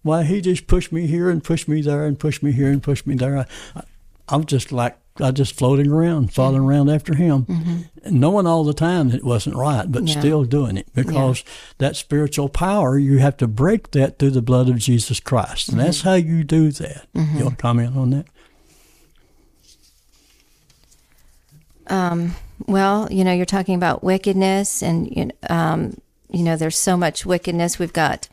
Why 0.02 0.24
he 0.24 0.40
just 0.40 0.66
pushed 0.66 0.92
me 0.92 1.06
here 1.06 1.30
and 1.30 1.42
pushed 1.42 1.66
me 1.66 1.80
there 1.80 2.04
and 2.04 2.18
pushed 2.18 2.42
me 2.42 2.52
here 2.52 2.70
and 2.70 2.82
pushed 2.82 3.06
me 3.06 3.14
there. 3.14 3.38
I, 3.38 3.46
I, 3.74 3.82
I'm 4.28 4.44
just 4.44 4.72
like 4.72 4.98
I 5.20 5.30
just 5.30 5.54
floating 5.54 5.90
around, 5.90 6.32
following 6.32 6.62
mm-hmm. 6.62 6.70
around 6.70 6.90
after 6.90 7.14
him, 7.14 7.44
mm-hmm. 7.44 7.80
and 8.02 8.20
knowing 8.20 8.46
all 8.46 8.64
the 8.64 8.74
time 8.74 9.10
that 9.10 9.18
it 9.18 9.24
wasn't 9.24 9.54
right, 9.54 9.90
but 9.90 10.08
Yeah. 10.08 10.18
still 10.18 10.44
doing 10.44 10.76
it 10.76 10.88
because 10.92 11.44
that 11.78 11.94
spiritual 11.94 12.48
power 12.48 12.98
you 12.98 13.18
have 13.18 13.36
to 13.36 13.46
break 13.46 13.92
that 13.92 14.18
through 14.18 14.32
the 14.32 14.42
blood 14.42 14.68
of 14.68 14.78
Jesus 14.78 15.20
Christ, 15.20 15.68
and 15.68 15.78
that's 15.78 15.98
mm-hmm. 15.98 16.08
how 16.08 16.14
you 16.14 16.42
do 16.42 16.72
that. 16.72 17.06
You 17.14 17.44
want 17.44 17.58
to 17.58 17.62
comment 17.62 17.96
on 17.96 18.10
that? 18.10 18.26
Um, 21.86 22.34
well, 22.66 23.08
you 23.10 23.24
know, 23.24 23.32
you're 23.32 23.46
talking 23.46 23.74
about 23.74 24.02
wickedness, 24.02 24.82
and 24.82 25.32
um, 25.48 25.96
you 26.30 26.42
know, 26.42 26.56
there's 26.56 26.78
so 26.78 26.96
much 26.96 27.26
wickedness. 27.26 27.78
We've 27.78 27.92
got 27.92 28.28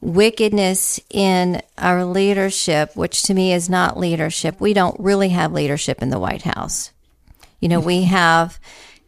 wickedness 0.00 1.00
in 1.10 1.62
our 1.78 2.04
leadership, 2.04 2.96
which 2.96 3.22
to 3.22 3.34
me 3.34 3.52
is 3.52 3.70
not 3.70 3.98
leadership. 3.98 4.60
We 4.60 4.74
don't 4.74 4.98
really 4.98 5.30
have 5.30 5.52
leadership 5.52 6.02
in 6.02 6.10
the 6.10 6.18
White 6.18 6.42
House. 6.42 6.90
You 7.60 7.68
know, 7.68 7.80
we 7.80 8.02
have 8.02 8.58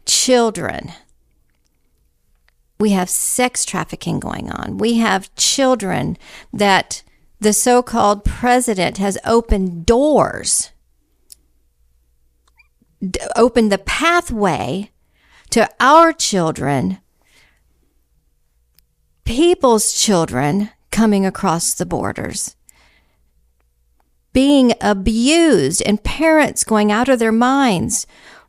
children. 0.06 0.92
We 2.78 2.90
have 2.90 3.10
sex 3.10 3.64
trafficking 3.64 4.20
going 4.20 4.50
on. 4.50 4.78
We 4.78 4.94
have 4.98 5.34
children 5.34 6.16
that 6.52 7.02
the 7.40 7.52
so 7.52 7.82
called 7.82 8.24
president 8.24 8.98
has 8.98 9.18
opened 9.24 9.84
doors 9.86 10.70
d- 13.04 13.20
open 13.36 13.68
the 13.68 13.78
pathway 13.78 14.90
to 15.50 15.68
our 15.80 16.12
children, 16.12 16.98
people's 19.24 19.92
children 19.92 20.70
coming 20.90 21.24
across 21.24 21.74
the 21.74 21.86
borders, 21.86 22.56
being 24.32 24.74
abused, 24.80 25.82
and 25.82 26.02
parents 26.02 26.64
going 26.64 26.90
out 26.90 27.08
of 27.08 27.18
their 27.18 27.32
minds 27.32 28.06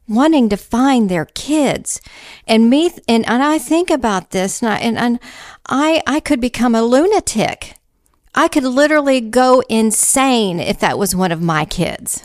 wanting 0.07 0.49
to 0.49 0.57
find 0.57 1.09
their 1.09 1.25
kids. 1.25 1.99
And 2.47 2.69
me 2.69 2.91
and, 3.07 3.27
and 3.27 3.43
i 3.43 3.57
think 3.57 3.89
about 3.89 4.31
this 4.31 4.61
and 4.61 4.71
I, 4.71 4.77
and, 4.77 4.97
and 4.97 5.19
I 5.67 6.01
i 6.05 6.19
could 6.19 6.39
become 6.39 6.75
a 6.75 6.83
lunatic. 6.83 7.75
I 8.37 8.47
could 8.49 8.65
literally 8.65 9.21
go 9.21 9.63
insane 9.69 10.59
if 10.59 10.79
that 10.79 10.99
was 10.99 11.15
one 11.15 11.31
of 11.31 11.41
my 11.41 11.65
kids 11.65 12.21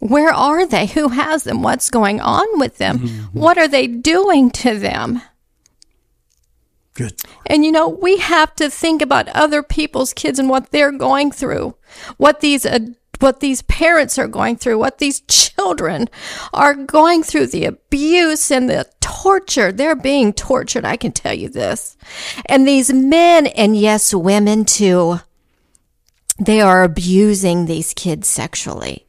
where 0.00 0.32
are 0.32 0.66
they? 0.66 0.86
Who 0.86 1.08
has 1.08 1.44
them? 1.44 1.62
What's 1.62 1.90
going 1.90 2.20
on 2.20 2.58
with 2.58 2.78
them? 2.78 2.98
What 3.32 3.58
are 3.58 3.68
they 3.68 3.86
doing 3.86 4.50
to 4.52 4.78
them? 4.78 5.22
Good. 6.94 7.20
And 7.46 7.64
you 7.64 7.70
know, 7.70 7.88
we 7.88 8.18
have 8.18 8.54
to 8.56 8.68
think 8.68 9.00
about 9.00 9.28
other 9.28 9.62
people's 9.62 10.12
kids 10.12 10.38
and 10.38 10.48
what 10.48 10.70
they're 10.70 10.92
going 10.92 11.30
through, 11.30 11.76
what 12.16 12.40
these 12.40 12.66
uh, 12.66 12.80
what 13.20 13.40
these 13.40 13.62
parents 13.62 14.18
are 14.18 14.26
going 14.26 14.56
through, 14.56 14.78
what 14.78 14.98
these 14.98 15.20
children 15.28 16.08
are 16.52 16.74
going 16.74 17.22
through, 17.22 17.46
the 17.48 17.66
abuse 17.66 18.50
and 18.50 18.68
the 18.68 18.86
torture. 19.00 19.70
They're 19.70 19.94
being 19.94 20.32
tortured, 20.32 20.84
I 20.84 20.96
can 20.96 21.12
tell 21.12 21.34
you 21.34 21.48
this. 21.48 21.96
And 22.46 22.66
these 22.66 22.92
men 22.92 23.46
and 23.48 23.76
yes, 23.76 24.14
women 24.14 24.64
too, 24.64 25.20
they 26.38 26.60
are 26.62 26.82
abusing 26.82 27.66
these 27.66 27.92
kids 27.92 28.26
sexually. 28.26 29.06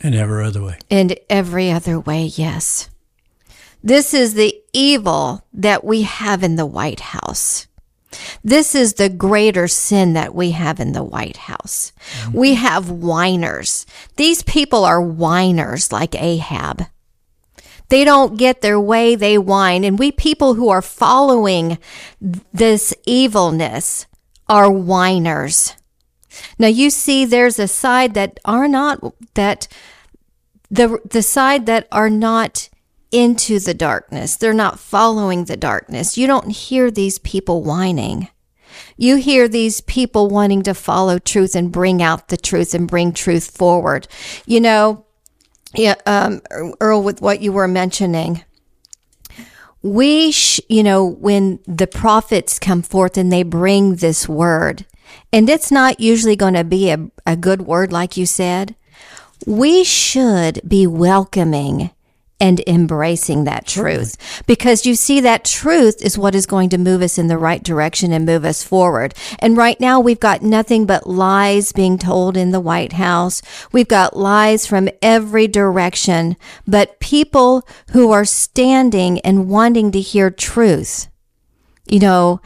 In 0.00 0.14
every 0.14 0.44
other 0.44 0.62
way. 0.62 0.78
And 0.90 1.18
every 1.28 1.70
other 1.70 1.98
way, 1.98 2.24
yes. 2.24 2.90
This 3.82 4.12
is 4.14 4.34
the 4.34 4.54
evil 4.72 5.46
that 5.52 5.84
we 5.84 6.02
have 6.02 6.42
in 6.42 6.56
the 6.56 6.66
White 6.66 7.00
House. 7.00 7.66
This 8.42 8.74
is 8.74 8.94
the 8.94 9.08
greater 9.08 9.68
sin 9.68 10.14
that 10.14 10.34
we 10.34 10.52
have 10.52 10.80
in 10.80 10.92
the 10.92 11.04
White 11.04 11.36
House. 11.36 11.92
Mm-hmm. 12.22 12.38
We 12.38 12.54
have 12.54 12.90
whiners. 12.90 13.86
These 14.16 14.42
people 14.42 14.84
are 14.84 15.00
whiners 15.00 15.92
like 15.92 16.14
Ahab. 16.14 16.86
They 17.88 18.04
don't 18.04 18.36
get 18.36 18.62
their 18.62 18.80
way, 18.80 19.14
they 19.14 19.38
whine. 19.38 19.84
And 19.84 19.98
we 19.98 20.10
people 20.10 20.54
who 20.54 20.68
are 20.68 20.82
following 20.82 21.78
this 22.20 22.94
evilness 23.06 24.06
are 24.48 24.70
whiners. 24.70 25.74
Now 26.58 26.68
you 26.68 26.90
see 26.90 27.24
there's 27.24 27.58
a 27.58 27.68
side 27.68 28.14
that 28.14 28.38
are 28.44 28.68
not 28.68 29.14
that 29.34 29.68
the 30.70 30.98
the 31.08 31.22
side 31.22 31.66
that 31.66 31.86
are 31.92 32.10
not 32.10 32.68
into 33.12 33.58
the 33.58 33.74
darkness. 33.74 34.36
They're 34.36 34.52
not 34.52 34.78
following 34.78 35.44
the 35.44 35.56
darkness. 35.56 36.18
You 36.18 36.26
don't 36.26 36.50
hear 36.50 36.90
these 36.90 37.18
people 37.20 37.62
whining. 37.62 38.28
You 38.96 39.16
hear 39.16 39.48
these 39.48 39.80
people 39.80 40.28
wanting 40.28 40.62
to 40.64 40.74
follow 40.74 41.18
truth 41.18 41.54
and 41.54 41.72
bring 41.72 42.02
out 42.02 42.28
the 42.28 42.36
truth 42.36 42.74
and 42.74 42.88
bring 42.88 43.12
truth 43.12 43.56
forward. 43.56 44.08
You 44.44 44.60
know, 44.60 45.06
yeah, 45.74 45.94
um, 46.04 46.42
Earl, 46.80 47.02
with 47.02 47.20
what 47.20 47.40
you 47.40 47.52
were 47.52 47.68
mentioning, 47.68 48.44
we, 49.82 50.32
sh- 50.32 50.60
you 50.68 50.82
know, 50.82 51.04
when 51.04 51.60
the 51.66 51.86
prophets 51.86 52.58
come 52.58 52.82
forth 52.82 53.16
and 53.16 53.32
they 53.32 53.42
bring 53.42 53.96
this 53.96 54.28
word, 54.28 54.84
and 55.32 55.48
it's 55.48 55.70
not 55.70 56.00
usually 56.00 56.36
going 56.36 56.54
to 56.54 56.64
be 56.64 56.90
a, 56.90 57.10
a 57.26 57.36
good 57.36 57.62
word, 57.62 57.92
like 57.92 58.16
you 58.16 58.26
said, 58.26 58.74
we 59.46 59.84
should 59.84 60.60
be 60.66 60.86
welcoming 60.86 61.90
and 62.38 62.60
embracing 62.66 63.44
that 63.44 63.66
truth 63.66 64.42
because 64.46 64.84
you 64.84 64.94
see 64.94 65.20
that 65.20 65.44
truth 65.44 66.02
is 66.02 66.18
what 66.18 66.34
is 66.34 66.44
going 66.44 66.68
to 66.68 66.78
move 66.78 67.00
us 67.00 67.16
in 67.16 67.28
the 67.28 67.38
right 67.38 67.62
direction 67.62 68.12
and 68.12 68.26
move 68.26 68.44
us 68.44 68.62
forward. 68.62 69.14
And 69.38 69.56
right 69.56 69.80
now 69.80 70.00
we've 70.00 70.20
got 70.20 70.42
nothing 70.42 70.84
but 70.84 71.08
lies 71.08 71.72
being 71.72 71.96
told 71.98 72.36
in 72.36 72.50
the 72.50 72.60
White 72.60 72.94
House. 72.94 73.40
We've 73.72 73.88
got 73.88 74.16
lies 74.16 74.66
from 74.66 74.90
every 75.00 75.48
direction, 75.48 76.36
but 76.66 77.00
people 77.00 77.66
who 77.92 78.12
are 78.12 78.26
standing 78.26 79.18
and 79.20 79.48
wanting 79.48 79.90
to 79.92 80.00
hear 80.00 80.30
truth, 80.30 81.08
you 81.86 82.00
know, 82.00 82.40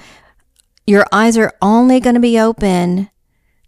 your 0.87 1.07
eyes 1.13 1.37
are 1.37 1.53
only 1.63 2.01
going 2.01 2.15
to 2.15 2.21
be 2.21 2.39
open 2.39 3.11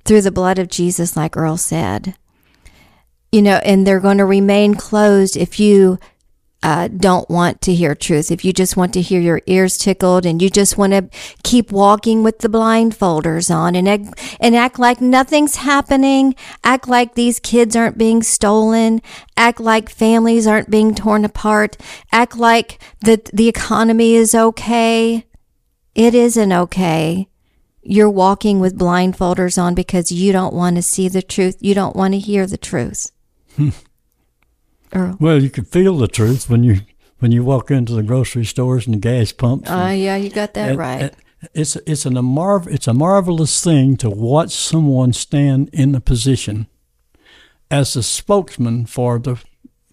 through 0.04 0.22
the 0.22 0.32
blood 0.32 0.58
of 0.58 0.68
Jesus, 0.68 1.16
like 1.16 1.36
Earl 1.36 1.56
said. 1.56 2.16
You 3.30 3.42
know, 3.42 3.60
and 3.64 3.86
they're 3.86 4.00
going 4.00 4.18
to 4.18 4.24
remain 4.24 4.74
closed 4.74 5.36
if 5.36 5.58
you 5.58 5.98
uh, 6.62 6.88
don't 6.88 7.28
want 7.28 7.60
to 7.60 7.74
hear 7.74 7.94
truth, 7.94 8.30
if 8.30 8.44
you 8.44 8.52
just 8.52 8.76
want 8.76 8.92
to 8.94 9.00
hear 9.00 9.20
your 9.20 9.42
ears 9.46 9.76
tickled 9.76 10.24
and 10.24 10.40
you 10.40 10.48
just 10.48 10.78
want 10.78 10.92
to 10.92 11.08
keep 11.42 11.72
walking 11.72 12.22
with 12.22 12.38
the 12.38 12.48
blindfolders 12.48 13.52
on 13.52 13.74
and 13.74 13.88
act, 13.88 14.36
and 14.38 14.54
act 14.54 14.78
like 14.78 15.00
nothing's 15.00 15.56
happening, 15.56 16.36
act 16.62 16.86
like 16.86 17.14
these 17.14 17.40
kids 17.40 17.74
aren't 17.74 17.98
being 17.98 18.22
stolen, 18.22 19.02
act 19.36 19.58
like 19.58 19.88
families 19.88 20.46
aren't 20.46 20.70
being 20.70 20.94
torn 20.94 21.24
apart, 21.24 21.76
act 22.12 22.36
like 22.36 22.80
the, 23.00 23.20
the 23.32 23.48
economy 23.48 24.14
is 24.14 24.34
okay. 24.34 25.24
It 25.94 26.14
isn't 26.14 26.52
okay. 26.52 27.28
You're 27.82 28.10
walking 28.10 28.60
with 28.60 28.78
blindfolders 28.78 29.60
on 29.60 29.74
because 29.74 30.12
you 30.12 30.32
don't 30.32 30.54
want 30.54 30.76
to 30.76 30.82
see 30.82 31.08
the 31.08 31.22
truth. 31.22 31.56
You 31.60 31.74
don't 31.74 31.96
want 31.96 32.14
to 32.14 32.20
hear 32.20 32.46
the 32.46 32.56
truth. 32.56 33.10
Earl. 34.94 35.16
Well, 35.18 35.42
you 35.42 35.50
can 35.50 35.64
feel 35.64 35.96
the 35.96 36.08
truth 36.08 36.48
when 36.48 36.64
you 36.64 36.80
when 37.18 37.32
you 37.32 37.44
walk 37.44 37.70
into 37.70 37.94
the 37.94 38.02
grocery 38.02 38.44
stores 38.44 38.86
and 38.86 38.94
the 38.94 39.00
gas 39.00 39.32
pumps. 39.32 39.70
Uh, 39.70 39.94
yeah, 39.96 40.16
you 40.16 40.30
got 40.30 40.54
that 40.54 40.76
right. 40.76 41.14
It's 41.54 41.76
it's 41.76 42.06
an, 42.06 42.16
a 42.16 42.22
marv- 42.22 42.68
it's 42.68 42.86
a 42.86 42.94
marvelous 42.94 43.62
thing 43.62 43.96
to 43.98 44.10
watch 44.10 44.50
someone 44.50 45.12
stand 45.12 45.70
in 45.72 45.94
a 45.94 46.00
position 46.00 46.68
as 47.70 47.94
the 47.94 48.02
spokesman 48.02 48.86
for 48.86 49.18
the 49.18 49.42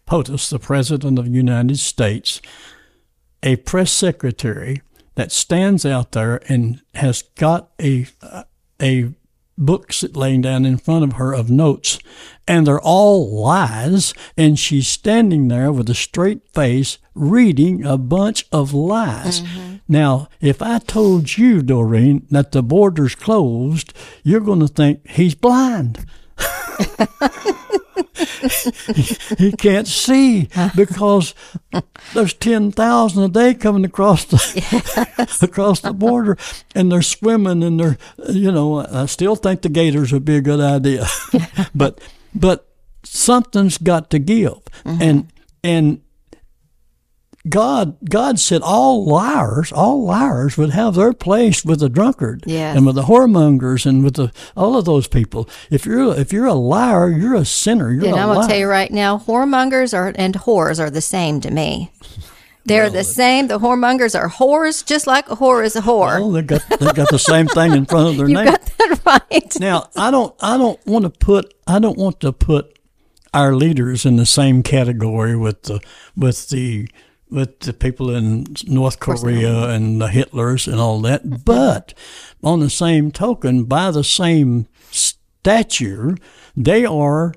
POTUS, 0.06 0.50
the 0.50 0.60
President 0.60 1.18
of 1.18 1.25
the 1.25 1.32
United 1.32 1.79
States, 1.79 2.41
a 3.41 3.56
press 3.58 3.91
secretary 3.91 4.82
that 5.19 5.33
stands 5.33 5.85
out 5.85 6.13
there 6.13 6.41
and 6.47 6.81
has 6.95 7.23
got 7.35 7.71
a 7.81 8.07
a 8.81 9.13
book 9.57 9.91
laying 10.13 10.41
down 10.41 10.65
in 10.65 10.77
front 10.77 11.03
of 11.03 11.13
her 11.13 11.33
of 11.33 11.49
notes, 11.49 11.99
and 12.47 12.65
they're 12.65 12.79
all 12.79 13.43
lies, 13.43 14.13
and 14.38 14.57
she's 14.57 14.88
standing 14.88 15.49
there 15.49 15.73
with 15.73 15.89
a 15.89 15.93
straight 15.93 16.47
face 16.53 16.99
reading 17.13 17.85
a 17.85 17.97
bunch 17.97 18.45
of 18.53 18.73
lies. 18.73 19.41
Mm-hmm. 19.41 19.75
Now, 19.89 20.29
if 20.39 20.61
I 20.61 20.79
told 20.79 21.38
you, 21.38 21.61
Doreen, 21.61 22.25
that 22.29 22.53
the 22.53 22.63
border's 22.63 23.15
closed, 23.15 23.91
you're 24.23 24.39
going 24.39 24.61
to 24.61 24.69
think 24.69 25.05
he's 25.09 25.35
blind. 25.35 26.05
He, 29.38 29.51
can't 29.53 29.88
see 29.88 30.50
because 30.75 31.33
there's 32.13 32.33
ten 32.33 32.71
thousand 32.71 33.24
a 33.24 33.29
day 33.29 33.53
coming 33.53 33.86
across 33.86 34.25
the 34.25 35.38
across 35.41 35.81
the 35.81 35.93
border, 35.93 36.38
and 36.75 36.91
they're 36.91 37.01
swimming 37.01 37.63
and 37.63 37.79
they're 37.79 37.98
you 38.29 38.51
know 38.51 38.86
I 38.86 39.05
still 39.05 39.36
think 39.36 39.62
the 39.62 39.69
gators 39.69 40.12
would 40.12 40.25
be 40.25 40.36
a 40.36 40.41
good 40.41 40.59
idea, 40.59 41.05
but 41.75 42.00
but 42.33 42.67
something's 43.03 43.77
got 43.77 44.09
to 44.12 44.19
give, 44.19 44.63
mm-hmm. 44.86 45.01
and 45.01 45.33
and 45.63 46.01
God 47.48 47.98
God 48.10 48.38
said 48.39 48.62
all 48.62 49.05
liars, 49.05 49.72
all 49.72 50.03
liars 50.03 50.58
would 50.58 50.72
have 50.72 50.96
their 50.96 51.13
place 51.13 51.63
with 51.63 51.79
the 51.79 51.88
drunkard 51.89 52.43
Yes. 52.46 52.75
and 52.75 52.86
with 52.86 52.96
the 52.96 53.03
whoremongers 53.03 53.86
and 53.86 54.03
with 54.03 54.15
the 54.15 54.31
all 54.58 54.75
of 54.77 54.84
those 54.86 55.08
people. 55.08 55.48
If 55.72 55.86
you're 55.86 56.13
if 56.19 56.34
you're 56.34 56.48
a 56.48 56.53
liar, 56.53 57.10
you're 57.10 57.36
a 57.36 57.46
sinner. 57.46 57.91
You're 57.91 58.05
And 58.08 58.15
a 58.15 58.19
I'm 58.19 58.34
gonna 58.34 58.48
tell 58.48 58.58
you 58.58 58.67
right 58.67 58.91
now, 58.91 59.19
whoremongers 59.19 59.93
are 59.98 60.12
and 60.15 60.36
whores 60.36 60.79
are 60.79 60.89
the 60.89 61.01
same 61.01 61.39
to 61.41 61.50
me. 61.51 61.91
They're 62.65 62.89
the 62.89 63.05
same. 63.05 63.48
The 63.48 63.58
whoremongers 63.60 64.19
are 64.19 64.29
whores, 64.29 64.86
just 64.86 65.08
like 65.08 65.27
a 65.29 65.38
whore 65.38 65.65
is 65.65 65.75
a 65.77 65.81
whore. 65.81 66.19
Well, 66.19 66.31
they 66.31 66.41
got 66.43 66.62
they 66.79 66.91
got 66.91 67.10
the 67.10 67.17
same 67.34 67.48
thing 67.48 67.72
in 67.74 67.86
front 67.86 68.10
of 68.10 68.17
their 68.17 68.27
you 68.27 68.36
name. 68.36 68.46
got 68.46 68.62
that 68.65 69.22
right. 69.31 69.60
Now, 69.60 69.88
I 69.96 70.12
don't 70.12 70.36
I 70.41 70.58
don't 70.58 70.86
want 70.86 71.03
to 71.03 71.10
put 71.10 71.53
I 71.65 71.79
don't 71.79 71.98
want 71.98 72.19
to 72.19 72.34
put 72.34 72.77
our 73.34 73.55
leaders 73.55 74.05
in 74.05 74.17
the 74.17 74.25
same 74.25 74.62
category 74.62 75.36
with 75.38 75.63
the 75.63 75.79
with 76.17 76.50
the 76.50 76.89
with 77.29 77.59
the 77.59 77.74
people 77.74 78.09
in 78.15 78.45
North 78.67 79.00
Korea 79.00 79.69
and 79.69 80.01
the 80.01 80.07
Hitlers 80.07 80.67
and 80.71 80.79
all 80.79 81.00
that. 81.01 81.45
But 81.45 81.93
on 82.43 82.59
the 82.59 82.69
same 82.69 83.12
token, 83.12 83.65
by 83.65 83.91
the 83.91 84.03
same 84.03 84.67
stature, 84.91 86.17
they 86.55 86.86
are 86.86 87.33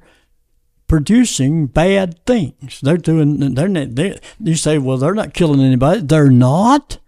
producing 0.88 1.66
bad 1.66 2.24
things. 2.26 2.80
They're 2.80 2.96
doing. 2.96 3.54
They're 3.54 3.68
not. 3.68 3.94
They, 3.94 4.18
you 4.40 4.54
say, 4.56 4.78
well, 4.78 4.96
they're 4.98 5.14
not 5.14 5.34
killing 5.34 5.60
anybody. 5.60 6.00
They're 6.00 6.30
not. 6.30 6.98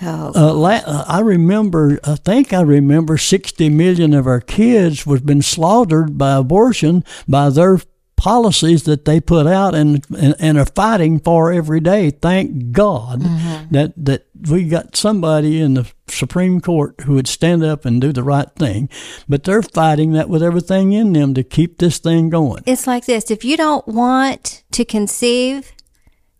Oh, 0.00 0.32
Uh, 0.34 0.54
la- 0.54 0.82
uh, 0.86 1.04
I 1.08 1.18
remember, 1.20 1.98
I 2.04 2.14
think 2.14 2.52
I 2.52 2.60
remember 2.60 3.18
60 3.18 3.68
million 3.70 4.14
of 4.14 4.28
our 4.28 4.40
kids 4.40 5.04
was 5.04 5.20
been 5.22 5.42
slaughtered 5.42 6.16
by 6.16 6.36
abortion 6.36 7.02
by 7.26 7.50
their 7.50 7.80
policies 8.18 8.82
that 8.82 9.04
they 9.04 9.20
put 9.20 9.46
out 9.46 9.74
and, 9.74 10.04
and, 10.18 10.34
and 10.40 10.58
are 10.58 10.66
fighting 10.66 11.20
for 11.20 11.52
every 11.52 11.78
day. 11.78 12.10
Thank 12.10 12.72
God 12.72 13.20
mm-hmm. 13.20 13.72
that, 13.72 13.94
that 13.96 14.26
we 14.50 14.68
got 14.68 14.96
somebody 14.96 15.60
in 15.60 15.74
the 15.74 15.90
Supreme 16.08 16.60
Court 16.60 17.00
who 17.02 17.14
would 17.14 17.28
stand 17.28 17.62
up 17.62 17.84
and 17.84 18.00
do 18.00 18.12
the 18.12 18.24
right 18.24 18.50
thing. 18.56 18.90
But 19.28 19.44
they're 19.44 19.62
fighting 19.62 20.12
that 20.12 20.28
with 20.28 20.42
everything 20.42 20.92
in 20.92 21.12
them 21.12 21.32
to 21.34 21.44
keep 21.44 21.78
this 21.78 21.98
thing 21.98 22.28
going. 22.28 22.64
it's 22.66 22.88
like 22.88 23.06
this. 23.06 23.30
If 23.30 23.44
you 23.44 23.56
don't 23.56 23.86
want 23.86 24.64
to 24.72 24.84
conceive, 24.84 25.72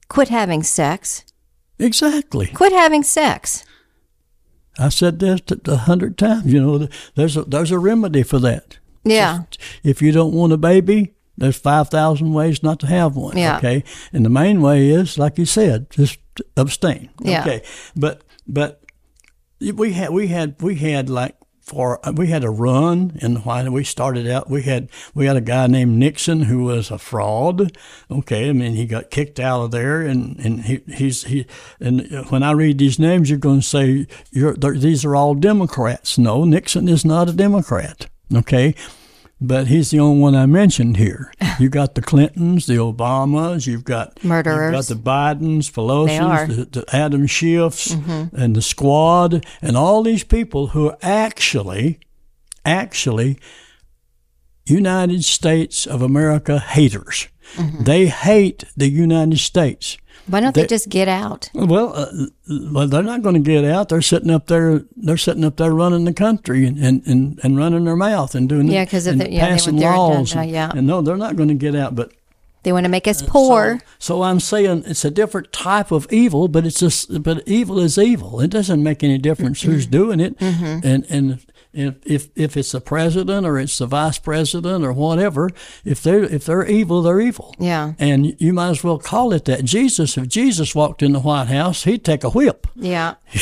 quit 0.09 0.29
having 0.29 0.65
sex. 0.65 1.25
Exactly. 1.79 2.49
Quit 2.49 2.73
having 2.73 3.05
sex. 3.05 3.65
I 4.81 4.89
said 4.89 5.21
this 5.21 5.41
a 5.67 5.77
hundred 5.77 6.19
times. 6.19 6.53
You 6.53 6.61
know, 6.61 6.89
there's 7.15 7.37
a, 7.37 7.43
there's 7.43 7.71
a 7.71 7.79
remedy 7.79 8.25
for 8.25 8.41
that. 8.41 8.79
Yeah. 9.05 9.45
if 9.85 10.03
you 10.03 10.11
don't 10.11 10.35
want 10.35 10.53
a 10.53 10.57
baby, 10.57 11.15
there's 11.39 11.57
5,000 11.57 12.33
ways 12.33 12.63
not 12.63 12.81
to 12.81 12.87
have 12.87 13.17
one. 13.17 13.37
Yeah. 13.37 13.59
Okay. 13.59 13.85
And 14.13 14.25
the 14.25 14.31
main 14.31 14.61
way 14.61 14.91
is, 14.91 15.19
like 15.19 15.39
you 15.39 15.47
said, 15.47 15.91
just 15.91 16.19
abstain. 16.57 17.11
Yeah. 17.21 17.41
Okay. 17.41 17.63
But, 17.97 18.23
but 18.47 18.83
we 19.61 19.93
had, 19.93 20.11
we 20.11 20.29
had, 20.29 20.61
we 20.61 20.77
had 20.77 21.09
like, 21.09 21.35
for 21.69 22.01
we 22.15 22.29
had 22.29 22.45
a 22.45 22.51
run 22.51 23.19
and 23.21 23.45
why 23.45 23.69
we 23.69 23.85
started 23.85 24.27
out 24.27 24.49
we 24.49 24.63
had 24.63 24.89
we 25.15 25.27
had 25.27 25.37
a 25.37 25.41
guy 25.43 25.67
named 25.67 25.99
Nixon 25.99 26.43
who 26.43 26.65
was 26.65 26.91
a 26.91 26.97
fraud 26.97 27.77
okay 28.11 28.49
I 28.49 28.55
mean 28.55 28.73
he 28.73 28.87
got 28.87 29.11
kicked 29.11 29.39
out 29.39 29.61
of 29.61 29.71
there 29.71 30.01
and 30.01 30.39
and 30.39 30.63
he 30.63 30.81
he's 30.89 31.25
he 31.25 31.47
and 31.79 32.09
when 32.31 32.43
I 32.43 32.53
read 32.53 32.79
these 32.79 32.99
names 32.99 33.29
you're 33.29 33.39
going 33.39 33.61
to 33.61 33.67
say 33.67 34.07
you're 34.31 34.55
these 34.55 35.05
are 35.05 35.15
all 35.15 35.35
Democrats 35.35 36.17
no 36.17 36.45
Nixon 36.45 36.89
is 36.89 37.05
not 37.05 37.29
a 37.29 37.35
Democrat 37.35 38.07
okay 38.35 38.75
but 39.41 39.67
he's 39.69 39.91
the 39.91 40.01
only 40.01 40.21
one 40.21 40.35
I 40.35 40.47
mentioned 40.47 40.97
here. 40.97 41.33
You 41.61 41.69
got 41.69 41.97
the 41.97 42.03
Clintons, 42.03 42.67
the 42.67 42.75
Obamas, 42.77 43.67
you've 43.67 43.83
got 43.83 44.23
Murderers. 44.23 44.89
you've 44.89 45.05
got 45.05 45.35
the 45.35 45.41
Bidens. 45.41 45.73
Pelosi's, 45.73 46.57
the, 46.57 46.65
the 46.67 46.85
Adam 46.95 47.27
Schiffs, 47.27 47.91
and 48.33 48.55
the 48.55 48.63
Squad, 48.63 49.45
and 49.61 49.77
all 49.77 50.05
these 50.05 50.23
people 50.23 50.69
who 50.69 50.91
are 50.91 50.99
actually, 51.03 51.99
actually, 52.65 53.41
United 54.67 55.25
States 55.25 55.85
of 55.85 56.01
America 56.01 56.61
haters. 56.61 57.27
They 57.81 58.07
hate 58.07 58.63
the 58.77 58.89
United 58.89 59.39
States. 59.41 59.97
Why 60.27 60.41
don't 60.41 60.55
they, 60.55 60.63
They- 60.63 60.67
just 60.67 60.89
get 60.89 61.09
out? 61.09 61.49
Well, 61.55 61.93
uh, 61.95 62.07
well, 62.71 62.87
they're 62.87 63.03
not 63.03 63.23
going 63.23 63.35
to 63.35 63.41
get 63.41 63.65
out. 63.65 63.89
They're 63.89 64.03
sitting 64.03 64.31
up 64.31 64.47
there. 64.47 64.83
They're 64.97 65.17
sitting 65.17 65.45
up 65.45 65.57
there 65.57 65.73
running 65.73 66.05
the 66.05 66.13
country 66.13 66.67
and, 66.67 66.79
and, 66.79 67.07
and, 67.07 67.41
and 67.43 67.57
running 67.57 67.85
their 67.85 67.97
mouth 67.97 68.35
and 68.35 68.49
doing 68.49 68.69
Yeah, 68.69 68.85
'cause 68.85 69.07
of 69.07 69.13
and 69.13 69.21
the- 69.23 69.31
yeah, 69.33 69.47
they 69.47 69.53
passing 69.53 69.77
their 69.77 69.97
laws. 69.97 70.33
agenda, 70.33 70.43
and, 70.43 70.51
yeah. 70.51 70.71
and 70.75 70.87
no, 70.87 71.01
they're 71.01 71.17
not 71.17 71.37
going 71.37 71.49
to 71.49 71.55
get 71.55 71.75
out. 71.75 71.95
But 71.95 72.13
They 72.65 72.73
want 72.73 72.85
to 72.85 72.91
make 72.91 73.09
us 73.09 73.23
poor. 73.23 73.79
so, 73.99 74.17
so 74.17 74.23
I'm 74.23 74.41
saying 74.41 74.85
it's 74.87 75.05
a 75.05 75.11
different 75.11 75.53
type 75.53 75.91
of 75.93 76.07
evil, 76.13 76.49
but 76.49 76.67
it's 76.67 76.81
just 76.81 77.23
but 77.23 77.43
evil 77.47 77.79
is 77.79 77.97
evil. 77.97 78.41
It 78.41 78.51
doesn't 78.51 78.83
make 78.83 79.03
any 79.03 79.17
difference 79.19 79.63
who's 79.63 79.87
doing 79.87 80.21
it, 80.21 80.39
Mm-hmm. 80.39 80.87
and 80.87 81.07
and 81.09 81.39
if, 81.73 81.95
if 82.05 82.29
if 82.35 82.57
it's 82.57 82.73
the 82.73 82.81
president 82.81 83.47
or 83.47 83.59
it's 83.59 83.79
the 83.79 83.87
vice 83.87 84.19
president 84.19 84.85
or 84.85 84.93
whatever, 84.93 85.51
if 85.85 86.03
they 86.03 86.15
are 86.15 86.25
if 86.25 86.45
they're 86.47 86.67
evil, 86.67 87.03
they're 87.03 87.21
evil. 87.21 87.55
Yeah. 87.59 87.93
And 87.99 88.41
you 88.41 88.53
might 88.53 88.71
as 88.71 88.83
well 88.85 88.99
call 88.99 89.33
it 89.33 89.45
that. 89.47 89.65
Jesus, 89.65 90.17
if 90.17 90.29
Jesus 90.29 90.75
walked 90.75 91.03
in 91.03 91.13
the 91.13 91.21
White 91.21 91.49
House, 91.49 91.85
he'd 91.85 92.05
take 92.05 92.25
a 92.25 92.31
whip. 92.31 92.67
Yeah. 92.75 93.15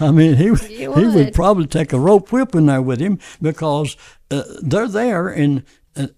I 0.00 0.10
mean, 0.12 0.36
he 0.36 0.54
he 0.54 0.88
would. 0.88 1.14
would. 1.14 1.34
probably 1.34 1.66
take 1.66 1.92
a 1.92 1.98
rope 1.98 2.32
whip 2.32 2.54
in 2.54 2.66
there 2.66 2.82
with 2.82 3.00
him 3.00 3.18
because 3.40 3.96
uh, 4.30 4.42
they're 4.62 4.88
there, 4.88 5.28
and 5.28 5.62
uh, 5.96 6.08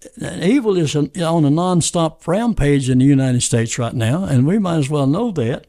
evil 0.41 0.77
is 0.77 0.95
an, 0.95 1.11
on 1.21 1.45
a 1.45 1.49
nonstop 1.49 2.27
rampage 2.27 2.89
in 2.89 2.97
the 2.99 3.05
United 3.05 3.41
States 3.41 3.77
right 3.77 3.93
now, 3.93 4.23
and 4.25 4.45
we 4.45 4.59
might 4.59 4.77
as 4.77 4.89
well 4.89 5.07
know 5.07 5.31
that. 5.31 5.65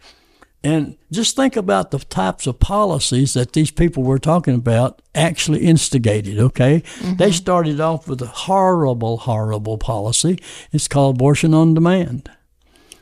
And 0.64 0.96
just 1.12 1.36
think 1.36 1.54
about 1.54 1.92
the 1.92 2.00
types 2.00 2.46
of 2.46 2.58
policies 2.58 3.34
that 3.34 3.52
these 3.52 3.70
people 3.70 4.02
we're 4.02 4.18
talking 4.18 4.54
about 4.54 5.00
actually 5.14 5.60
instigated, 5.60 6.40
okay? 6.40 6.82
They 7.16 7.30
started 7.30 7.80
off 7.80 8.08
with 8.08 8.20
a 8.22 8.26
horrible, 8.26 9.18
horrible 9.18 9.78
policy. 9.78 10.38
It's 10.72 10.88
called 10.88 11.16
abortion 11.16 11.54
on 11.54 11.74
demand, 11.74 12.28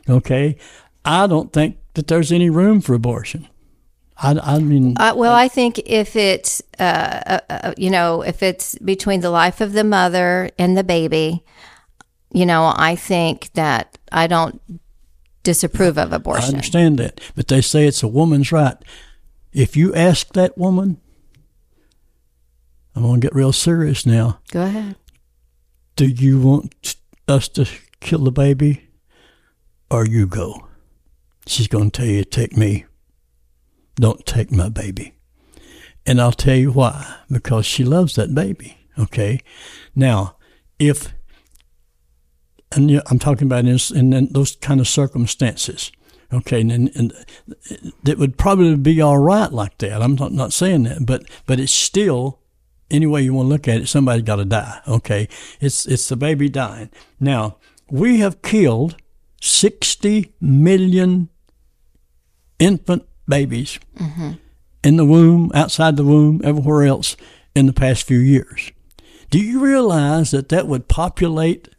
okay? 0.07 0.57
I 1.03 1.25
don't 1.25 1.51
think 1.51 1.77
that 1.95 2.07
there's 2.07 2.31
any 2.31 2.49
room 2.51 2.79
for 2.79 2.93
abortion. 2.93 3.47
I, 4.17 4.37
I 4.41 4.59
mean, 4.59 4.95
Uh, 4.97 5.13
well, 5.15 5.33
I 5.33 5.47
think 5.47 5.79
if 5.79 6.15
it's, 6.15 6.61
uh, 6.79 6.83
uh, 7.25 7.39
uh, 7.49 7.73
you 7.77 7.89
know, 7.89 8.21
if 8.21 8.43
it's 8.43 8.77
between 8.79 9.21
the 9.21 9.29
life 9.31 9.61
of 9.61 9.73
the 9.73 9.83
mother 9.83 10.51
and 10.59 10.77
the 10.77 10.83
baby, 10.83 11.43
you 12.31 12.45
know, 12.45 12.73
I 12.75 12.95
think 12.95 13.51
that 13.53 13.97
I 14.11 14.27
don't 14.27 14.61
disapprove 15.47 15.97
of 15.97 16.11
abortion. 16.11 16.43
I 16.43 16.47
understand 16.49 16.97
that, 16.97 17.21
but 17.33 17.47
they 17.47 17.61
say 17.61 17.87
it's 17.87 18.03
a 18.03 18.07
woman's 18.07 18.51
right. 18.51 18.75
If 19.53 19.77
you 19.77 19.95
ask 19.95 20.33
that 20.33 20.57
woman, 20.57 20.99
I'm 22.93 23.03
going 23.03 23.21
to 23.21 23.25
get 23.25 23.33
real 23.33 23.53
serious 23.53 24.05
now. 24.05 24.39
Go 24.51 24.63
ahead. 24.63 24.97
Do 25.95 26.05
you 26.05 26.41
want 26.41 26.97
us 27.29 27.47
to 27.49 27.65
kill 28.01 28.25
the 28.25 28.31
baby 28.31 28.89
or 29.89 30.05
you 30.05 30.27
go? 30.27 30.67
She's 31.45 31.69
going 31.69 31.91
to 31.91 32.01
tell 32.01 32.09
you, 32.09 32.25
take 32.25 32.57
me. 32.57 32.83
Don't 33.95 34.25
take 34.25 34.51
my 34.51 34.67
baby. 34.67 35.13
And 36.05 36.19
I'll 36.19 36.33
tell 36.33 36.57
you 36.57 36.73
why. 36.73 37.19
Because 37.31 37.65
she 37.65 37.85
loves 37.85 38.15
that 38.15 38.35
baby. 38.35 38.77
Okay. 38.99 39.39
Now, 39.95 40.35
if, 40.77 41.13
and 42.77 42.91
you- 42.91 43.01
I'm 43.07 43.19
talking 43.19 43.47
about 43.47 43.65
in, 43.65 44.13
in, 44.13 44.27
those 44.31 44.55
kind 44.55 44.79
of 44.79 44.87
circumstances. 44.87 45.91
Okay, 46.33 46.61
and, 46.61 46.71
and, 46.71 46.91
and 46.95 47.13
it 48.05 48.17
would 48.17 48.37
probably 48.37 48.75
be 48.75 49.01
all 49.01 49.17
right 49.17 49.51
like 49.51 49.77
that. 49.77 50.01
I'm 50.01 50.15
not, 50.15 50.33
not 50.33 50.51
saying 50.51 50.83
that, 50.83 51.05
but 51.05 51.23
but 51.45 51.59
it's 51.59 51.71
still 51.71 52.39
any 52.91 53.05
way 53.05 53.21
you 53.21 53.33
want 53.33 53.47
to 53.47 53.49
look 53.49 53.67
at 53.67 53.81
it, 53.81 53.87
somebody's 53.87 54.23
got 54.23 54.37
to 54.37 54.45
die. 54.45 54.81
Okay, 54.87 55.27
it's 55.59 55.85
it's 55.85 56.09
the 56.09 56.15
baby 56.15 56.49
dying. 56.49 56.89
Now 57.19 57.57
we 57.89 58.19
have 58.19 58.41
killed 58.41 58.97
sixty 59.41 60.33
million 60.41 61.29
infant 62.59 63.03
babies 63.27 63.79
mm-hmm. 63.97 64.31
in 64.83 64.97
the 64.97 65.05
womb, 65.05 65.51
outside 65.53 65.95
the 65.95 66.03
womb, 66.03 66.41
everywhere 66.43 66.85
else 66.85 67.15
in 67.55 67.67
the 67.67 67.73
past 67.73 68.03
few 68.03 68.19
years. 68.19 68.71
Do 69.29 69.39
you 69.39 69.59
realize 69.59 70.31
that 70.31 70.49
that 70.49 70.67
would 70.67 70.87
populate 70.87 71.69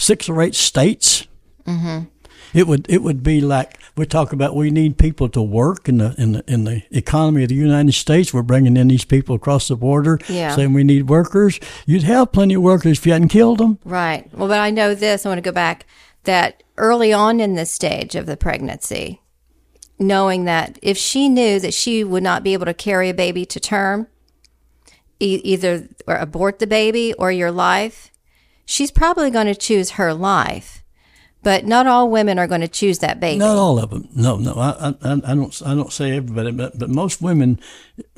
six 0.00 0.28
or 0.28 0.40
eight 0.42 0.54
states? 0.54 1.26
Mm-hmm. 1.66 2.04
It 2.52 2.66
would 2.66 2.86
it 2.88 3.02
would 3.02 3.22
be 3.22 3.40
like 3.40 3.78
we 3.96 4.06
talk 4.06 4.32
about 4.32 4.56
we 4.56 4.70
need 4.72 4.98
people 4.98 5.28
to 5.28 5.40
work 5.42 5.88
in 5.88 5.98
the 5.98 6.14
in 6.18 6.32
the 6.32 6.44
in 6.48 6.64
the 6.64 6.82
economy 6.90 7.44
of 7.44 7.48
the 7.48 7.54
United 7.54 7.92
States. 7.92 8.34
We're 8.34 8.42
bringing 8.42 8.76
in 8.76 8.88
these 8.88 9.04
people 9.04 9.36
across 9.36 9.68
the 9.68 9.76
border, 9.76 10.18
Yeah. 10.28 10.56
saying 10.56 10.72
we 10.72 10.82
need 10.82 11.08
workers. 11.08 11.60
You'd 11.86 12.02
have 12.02 12.32
plenty 12.32 12.54
of 12.54 12.62
workers 12.62 12.98
if 12.98 13.06
you 13.06 13.12
hadn't 13.12 13.28
killed 13.28 13.58
them. 13.58 13.78
Right. 13.84 14.28
Well, 14.36 14.48
but 14.48 14.58
I 14.58 14.70
know 14.70 14.94
this. 14.96 15.24
I 15.24 15.28
want 15.28 15.38
to 15.38 15.42
go 15.42 15.52
back 15.52 15.86
that 16.24 16.62
early 16.76 17.12
on 17.12 17.38
in 17.38 17.54
this 17.54 17.70
stage 17.70 18.16
of 18.16 18.26
the 18.26 18.36
pregnancy, 18.36 19.20
knowing 19.98 20.44
that 20.46 20.76
if 20.82 20.96
she 20.98 21.28
knew 21.28 21.60
that 21.60 21.72
she 21.74 22.02
would 22.02 22.22
not 22.24 22.42
be 22.42 22.52
able 22.52 22.66
to 22.66 22.74
carry 22.74 23.10
a 23.10 23.14
baby 23.14 23.44
to 23.46 23.60
term, 23.60 24.08
e- 25.20 25.40
either 25.44 25.88
or 26.08 26.16
abort 26.16 26.58
the 26.58 26.66
baby 26.66 27.12
or 27.14 27.30
your 27.30 27.52
life, 27.52 28.10
she's 28.70 28.90
probably 28.90 29.30
going 29.30 29.46
to 29.46 29.54
choose 29.54 29.90
her 29.90 30.14
life. 30.14 30.84
But 31.42 31.64
not 31.64 31.86
all 31.86 32.10
women 32.10 32.38
are 32.38 32.46
going 32.46 32.60
to 32.60 32.68
choose 32.68 32.98
that 32.98 33.18
baby. 33.18 33.38
Not 33.38 33.56
all 33.56 33.78
of 33.78 33.88
them. 33.88 34.08
No, 34.14 34.36
no. 34.36 34.52
I, 34.52 34.94
I, 35.02 35.12
I 35.24 35.34
don't. 35.34 35.62
I 35.64 35.74
don't 35.74 35.90
say 35.90 36.14
everybody, 36.14 36.50
but, 36.50 36.78
but 36.78 36.90
most 36.90 37.22
women, 37.22 37.58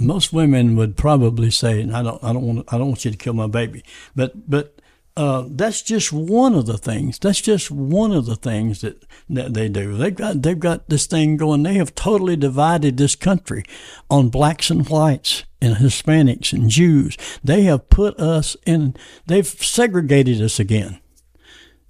most 0.00 0.32
women 0.32 0.74
would 0.74 0.96
probably 0.96 1.48
say, 1.52 1.88
"I 1.88 2.02
don't. 2.02 2.22
I 2.24 2.32
don't 2.32 2.42
want. 2.42 2.72
I 2.72 2.78
don't 2.78 2.88
want 2.88 3.04
you 3.04 3.12
to 3.12 3.16
kill 3.16 3.34
my 3.34 3.46
baby." 3.46 3.84
But, 4.16 4.50
but 4.50 4.81
uh, 5.16 5.44
that's 5.48 5.82
just 5.82 6.12
one 6.12 6.54
of 6.54 6.66
the 6.66 6.78
things. 6.78 7.18
That's 7.18 7.40
just 7.40 7.70
one 7.70 8.12
of 8.12 8.26
the 8.26 8.36
things 8.36 8.80
that, 8.80 9.04
that 9.28 9.54
they 9.54 9.68
do. 9.68 9.96
They've 9.96 10.14
got. 10.14 10.42
They've 10.42 10.58
got 10.58 10.88
this 10.88 11.06
thing 11.06 11.36
going. 11.36 11.62
They 11.62 11.74
have 11.74 11.94
totally 11.94 12.36
divided 12.36 12.96
this 12.96 13.14
country 13.14 13.64
on 14.10 14.30
blacks 14.30 14.70
and 14.70 14.88
whites 14.88 15.44
and 15.60 15.76
Hispanics 15.76 16.52
and 16.52 16.70
Jews. 16.70 17.16
They 17.44 17.62
have 17.62 17.90
put 17.90 18.18
us 18.18 18.56
in. 18.66 18.96
They've 19.26 19.46
segregated 19.46 20.40
us 20.40 20.58
again 20.58 21.00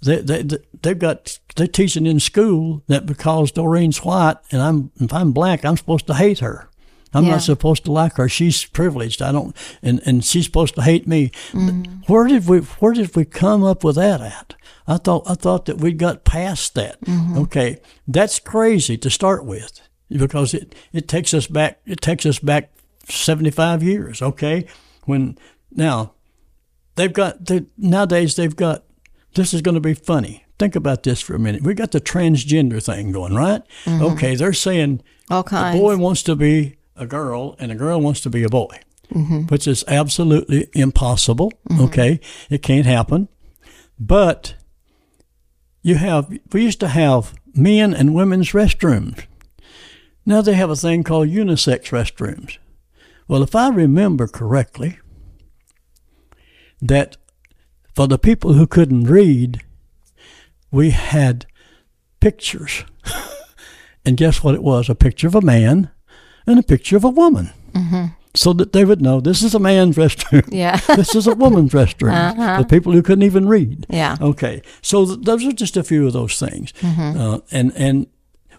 they, 0.03 0.21
they, 0.21 0.59
they've 0.83 0.99
got 0.99 1.39
they're 1.57 1.67
teaching 1.67 2.07
in 2.07 2.19
school 2.19 2.83
that 2.89 3.07
because 3.07 3.53
Doreen's 3.53 3.99
white 3.99 4.37
and 4.51 4.61
I'm 4.61 4.91
if 5.01 5.13
I'm 5.13 5.33
black, 5.33 5.65
I'm 5.65 5.77
supposed 5.77 6.07
to 6.09 6.15
hate 6.15 6.41
her. 6.41 6.69
I'm 7.15 7.25
Yeah. 7.25 7.33
not 7.33 7.43
supposed 7.43 7.85
to 7.85 7.93
like 7.93 8.15
her. 8.17 8.29
She's 8.29 8.65
privileged. 8.65 9.21
I 9.23 9.33
don't, 9.33 9.55
and, 9.83 10.01
and 10.07 10.25
she's 10.25 10.45
supposed 10.47 10.75
to 10.77 10.83
hate 10.83 11.07
me. 11.07 11.31
Mm-hmm. 11.53 12.03
Where 12.13 12.27
did 12.27 12.47
we 12.49 12.59
Where 12.59 12.93
did 12.93 13.15
we 13.17 13.25
come 13.25 13.63
up 13.65 13.85
with 13.85 13.97
that 13.97 14.21
at? 14.21 14.55
I 14.87 14.97
thought 14.99 15.23
I 15.29 15.35
thought 15.35 15.67
that 15.67 15.79
we 15.79 15.93
got 15.93 16.25
past 16.25 16.75
that. 16.75 17.01
Mm-hmm. 17.03 17.39
Okay, 17.39 17.81
that's 18.09 18.39
crazy 18.39 18.97
to 18.99 19.11
start 19.11 19.45
with 19.45 19.81
because 20.09 20.55
it, 20.55 20.75
it 20.93 21.07
takes 21.09 21.33
us 21.35 21.47
back. 21.47 21.81
It 21.87 22.01
takes 22.01 22.27
us 22.27 22.39
back 22.39 22.73
75 23.09 23.83
years. 23.83 24.23
Okay, 24.23 24.67
when 25.05 25.39
now 25.71 26.13
they've 26.97 27.13
got 27.13 27.45
they, 27.47 27.67
nowadays 27.79 28.37
they've 28.37 28.57
got 28.57 28.85
this 29.35 29.55
is 29.55 29.63
going 29.63 29.75
to 29.77 29.81
be 29.81 29.95
funny. 29.95 30.45
Think 30.59 30.77
about 30.77 31.03
this 31.03 31.21
for 31.21 31.35
a 31.35 31.39
minute. 31.39 31.63
We 31.63 31.75
got 31.75 31.91
the 31.93 32.01
transgender 32.01 32.83
thing 32.85 33.13
going, 33.13 33.35
right? 33.35 33.63
Mm-hmm. 33.85 34.03
Okay, 34.05 34.35
they're 34.37 34.53
saying 34.53 35.03
All 35.31 35.41
a 35.41 35.45
kinds. 35.45 35.79
boy 35.81 35.97
wants 35.97 36.23
to 36.25 36.37
be 36.37 36.77
a 37.03 37.07
girl 37.07 37.57
and 37.59 37.71
a 37.71 37.75
girl 37.75 38.01
wants 38.01 38.21
to 38.23 38.31
be 38.31 38.45
a 38.45 38.49
boy, 38.49 38.81
mm-hmm. 39.13 39.43
which 39.43 39.67
is 39.67 39.85
absolutely 39.89 40.69
impossible. 40.75 41.53
Mm-hmm. 41.69 41.85
Okay, 41.85 42.21
it 42.49 42.63
can't 42.63 42.87
happen. 42.87 43.29
But 43.99 44.55
you 45.83 45.97
have 45.97 46.33
we 46.53 46.63
used 46.63 46.81
to 46.81 46.89
have 46.89 47.35
men 47.55 47.93
and 47.93 48.15
women's 48.15 48.53
restrooms. 48.53 49.27
Now 50.25 50.41
they 50.41 50.55
have 50.55 50.71
a 50.71 50.77
thing 50.77 51.03
called 51.03 51.29
unisex 51.29 51.91
restrooms. 51.91 52.59
Well, 53.27 53.43
if 53.43 53.55
I 53.55 53.69
remember 53.69 54.29
correctly, 54.29 54.99
that 56.81 57.17
for 57.95 58.07
the 58.07 58.19
people 58.19 58.55
who 58.55 58.67
couldn't 58.67 59.05
read, 59.05 59.63
we 60.71 60.91
had 60.91 61.47
pictures. 62.21 62.85
and 64.05 64.17
guess 64.17 64.43
what 64.43 64.55
it 64.55 64.63
was? 64.63 64.89
A 64.89 64.95
picture 64.95 65.27
of 65.27 65.35
a 65.35 65.41
man 65.41 65.91
and 66.47 66.59
a 66.59 66.63
picture 66.63 66.97
of 66.97 67.05
a 67.05 67.11
woman. 67.11 67.51
Mm-hmm. 67.73 68.07
So 68.35 68.55
that 68.55 68.73
they 68.73 68.87
would 68.87 69.03
know 69.03 69.21
this 69.21 69.43
is 69.43 69.55
a 69.55 69.59
man's 69.59 69.97
restroom. 70.05 70.49
Yeah. 70.51 70.77
this 70.97 71.15
is 71.15 71.27
a 71.27 71.35
woman's 71.35 71.73
restroom. 71.73 72.59
The 72.59 72.65
people 72.65 72.93
who 72.93 73.03
couldn't 73.03 73.25
even 73.25 73.47
read. 73.47 73.87
Yeah. 73.91 74.17
Okay. 74.21 74.63
So 74.81 75.05
th- 75.05 75.19
those 75.23 75.45
are 75.45 75.53
just 75.53 75.77
a 75.77 75.83
few 75.83 76.07
of 76.07 76.15
those 76.15 76.39
things. 76.39 76.73
Uh, 76.83 77.41
and, 77.51 77.73
and 77.77 78.07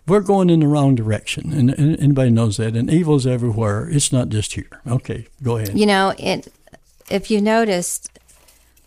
we're 0.08 0.22
going 0.22 0.50
in 0.50 0.60
the 0.60 0.68
wrong 0.68 0.94
direction. 0.96 1.52
And, 1.54 1.72
and 1.72 2.00
anybody 2.00 2.30
knows 2.30 2.58
that. 2.58 2.76
And 2.76 2.92
evil's 2.92 3.26
everywhere. 3.26 3.90
It's 3.90 4.12
not 4.12 4.30
just 4.30 4.54
here. 4.54 4.82
Okay. 4.86 5.28
Go 5.42 5.58
ahead. 5.58 5.78
You 5.78 5.88
know, 5.88 6.14
it, 6.20 6.54
if 7.10 7.32
you 7.32 7.42
noticed, 7.42 8.20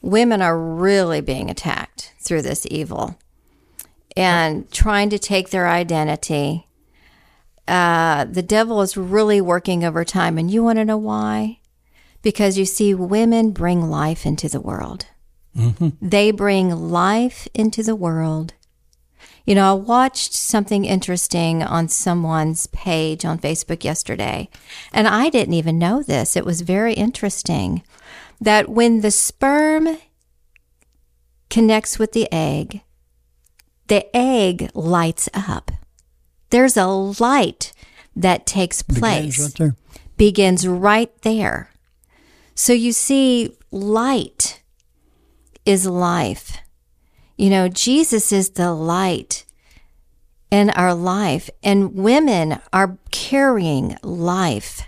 women 0.02 0.40
are 0.40 0.58
really 0.58 1.20
being 1.20 1.50
attacked 1.50 2.12
through 2.20 2.42
this 2.42 2.66
evil 2.70 3.18
and 4.16 4.70
trying 4.70 5.10
to 5.10 5.18
take 5.18 5.50
their 5.50 5.68
identity. 5.68 6.65
Uh, 7.68 8.24
the 8.24 8.42
devil 8.42 8.80
is 8.82 8.96
really 8.96 9.40
working 9.40 9.84
overtime. 9.84 10.38
And 10.38 10.50
you 10.50 10.62
want 10.62 10.78
to 10.78 10.84
know 10.84 10.96
why? 10.96 11.60
Because 12.22 12.58
you 12.58 12.64
see, 12.64 12.94
women 12.94 13.50
bring 13.50 13.90
life 13.90 14.24
into 14.26 14.48
the 14.48 14.60
world. 14.60 15.06
They 16.02 16.32
bring 16.32 16.90
life 16.90 17.48
into 17.54 17.82
the 17.82 17.96
world. 17.96 18.52
You 19.46 19.54
know, 19.54 19.70
I 19.70 19.74
watched 19.74 20.34
something 20.34 20.84
interesting 20.84 21.62
on 21.62 21.88
someone's 21.88 22.66
page 22.66 23.24
on 23.24 23.38
Facebook 23.38 23.84
yesterday, 23.84 24.48
and 24.92 25.08
I 25.08 25.30
didn't 25.30 25.54
even 25.54 25.78
know 25.78 26.02
this. 26.02 26.36
It 26.36 26.44
was 26.44 26.60
very 26.60 26.94
interesting 26.94 27.82
that 28.40 28.68
when 28.68 29.00
the 29.00 29.10
sperm 29.10 29.98
connects 31.48 31.98
with 31.98 32.12
the 32.12 32.28
egg, 32.30 32.82
the 33.86 34.14
egg 34.14 34.68
lights 34.74 35.28
up. 35.32 35.70
There's 36.50 36.76
a 36.76 36.86
light 36.86 37.72
that 38.14 38.46
takes 38.46 38.82
place 38.82 39.36
Begins 39.36 39.38
right 39.38 39.54
there. 39.58 39.76
begins 40.16 40.68
right 40.68 41.22
there. 41.22 41.70
So 42.54 42.72
you 42.72 42.92
see, 42.92 43.56
light 43.70 44.62
is 45.64 45.86
life. 45.86 46.58
You 47.36 47.50
know, 47.50 47.68
Jesus 47.68 48.32
is 48.32 48.50
the 48.50 48.72
light 48.72 49.44
in 50.50 50.70
our 50.70 50.94
life, 50.94 51.50
and 51.62 51.94
women 51.94 52.60
are 52.72 52.96
carrying 53.10 53.96
life 54.02 54.82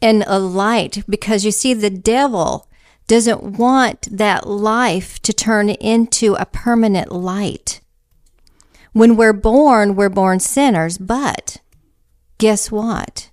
and 0.00 0.24
a 0.26 0.38
light 0.38 1.04
because 1.08 1.44
you 1.44 1.50
see, 1.50 1.74
the 1.74 1.90
devil 1.90 2.68
doesn't 3.06 3.42
want 3.42 4.08
that 4.10 4.46
life 4.48 5.20
to 5.22 5.32
turn 5.32 5.70
into 5.70 6.34
a 6.34 6.46
permanent 6.46 7.12
light. 7.12 7.80
When 8.96 9.16
we're 9.16 9.34
born, 9.34 9.94
we're 9.94 10.08
born 10.08 10.40
sinners, 10.40 10.96
but 10.96 11.58
guess 12.38 12.70
what? 12.70 13.28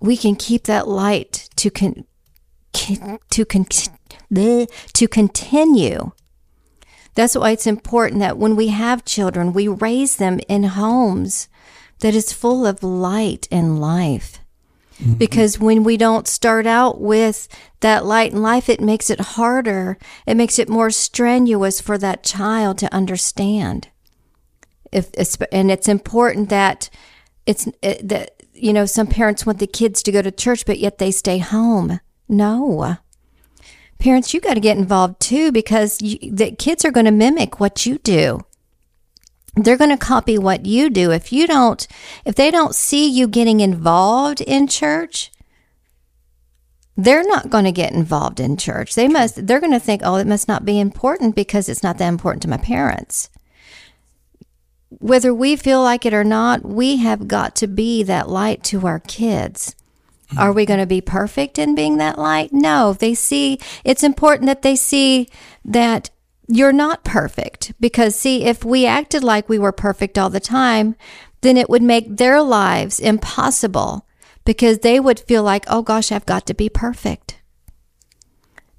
We 0.00 0.16
can 0.16 0.34
keep 0.34 0.64
that 0.64 0.88
light 0.88 1.48
to 1.54 1.70
con- 1.70 2.06
to 2.72 3.44
con- 3.44 3.68
to 4.94 5.06
continue. 5.06 6.10
That's 7.14 7.36
why 7.36 7.52
it's 7.52 7.68
important 7.68 8.18
that 8.18 8.36
when 8.36 8.56
we 8.56 8.66
have 8.68 9.04
children, 9.04 9.52
we 9.52 9.68
raise 9.68 10.16
them 10.16 10.40
in 10.48 10.64
homes 10.64 11.48
that 12.00 12.16
is 12.16 12.32
full 12.32 12.66
of 12.66 12.82
light 12.82 13.46
and 13.48 13.80
life. 13.80 14.40
Mm-hmm. 15.00 15.14
Because 15.14 15.58
when 15.58 15.82
we 15.82 15.96
don't 15.96 16.28
start 16.28 16.66
out 16.66 17.00
with 17.00 17.48
that 17.80 18.04
light 18.04 18.32
in 18.32 18.42
life, 18.42 18.68
it 18.68 18.80
makes 18.80 19.10
it 19.10 19.20
harder. 19.20 19.98
It 20.26 20.36
makes 20.36 20.58
it 20.58 20.68
more 20.68 20.90
strenuous 20.90 21.80
for 21.80 21.98
that 21.98 22.22
child 22.22 22.78
to 22.78 22.94
understand. 22.94 23.88
If 24.92 25.10
and 25.50 25.70
it's 25.70 25.88
important 25.88 26.48
that 26.50 26.88
it's 27.46 27.66
it, 27.82 28.08
that 28.08 28.42
you 28.52 28.72
know 28.72 28.86
some 28.86 29.08
parents 29.08 29.44
want 29.44 29.58
the 29.58 29.66
kids 29.66 30.02
to 30.04 30.12
go 30.12 30.22
to 30.22 30.30
church, 30.30 30.64
but 30.64 30.78
yet 30.78 30.98
they 30.98 31.10
stay 31.10 31.38
home. 31.38 31.98
No, 32.28 32.96
parents, 33.98 34.34
you 34.34 34.40
got 34.40 34.54
to 34.54 34.60
get 34.60 34.76
involved 34.76 35.20
too 35.20 35.50
because 35.50 36.00
you, 36.00 36.30
the 36.30 36.52
kids 36.52 36.84
are 36.84 36.90
going 36.90 37.06
to 37.06 37.12
mimic 37.12 37.58
what 37.58 37.86
you 37.86 37.98
do 37.98 38.40
they're 39.56 39.76
going 39.76 39.90
to 39.90 39.96
copy 39.96 40.36
what 40.38 40.66
you 40.66 40.90
do. 40.90 41.10
If 41.10 41.32
you 41.32 41.46
don't 41.46 41.86
if 42.24 42.34
they 42.34 42.50
don't 42.50 42.74
see 42.74 43.08
you 43.08 43.28
getting 43.28 43.60
involved 43.60 44.40
in 44.40 44.66
church 44.66 45.30
they're 46.96 47.24
not 47.24 47.50
going 47.50 47.64
to 47.64 47.72
get 47.72 47.92
involved 47.92 48.40
in 48.40 48.56
church. 48.56 48.94
They 48.94 49.08
must 49.08 49.46
they're 49.46 49.60
going 49.60 49.72
to 49.72 49.80
think 49.80 50.02
oh 50.04 50.16
it 50.16 50.26
must 50.26 50.48
not 50.48 50.64
be 50.64 50.78
important 50.78 51.34
because 51.34 51.68
it's 51.68 51.82
not 51.82 51.98
that 51.98 52.08
important 52.08 52.42
to 52.42 52.48
my 52.48 52.56
parents. 52.56 53.30
Whether 54.90 55.34
we 55.34 55.56
feel 55.56 55.82
like 55.82 56.06
it 56.06 56.14
or 56.14 56.24
not 56.24 56.64
we 56.64 56.98
have 56.98 57.26
got 57.26 57.56
to 57.56 57.66
be 57.66 58.02
that 58.04 58.28
light 58.28 58.62
to 58.64 58.86
our 58.86 59.00
kids. 59.00 59.74
Mm-hmm. 60.28 60.38
Are 60.38 60.52
we 60.52 60.66
going 60.66 60.80
to 60.80 60.86
be 60.86 61.00
perfect 61.00 61.58
in 61.58 61.74
being 61.74 61.96
that 61.98 62.18
light? 62.18 62.52
No. 62.52 62.92
They 62.92 63.14
see 63.14 63.58
it's 63.84 64.04
important 64.04 64.46
that 64.46 64.62
they 64.62 64.76
see 64.76 65.28
that 65.64 66.10
you're 66.46 66.72
not 66.72 67.04
perfect 67.04 67.72
because 67.80 68.14
see 68.14 68.44
if 68.44 68.64
we 68.64 68.86
acted 68.86 69.24
like 69.24 69.48
we 69.48 69.58
were 69.58 69.72
perfect 69.72 70.18
all 70.18 70.30
the 70.30 70.40
time 70.40 70.94
then 71.40 71.56
it 71.56 71.68
would 71.68 71.82
make 71.82 72.16
their 72.16 72.42
lives 72.42 73.00
impossible 73.00 74.06
because 74.44 74.80
they 74.80 75.00
would 75.00 75.20
feel 75.20 75.42
like 75.42 75.64
oh 75.68 75.82
gosh 75.82 76.12
I've 76.12 76.26
got 76.26 76.46
to 76.46 76.54
be 76.54 76.68
perfect 76.68 77.40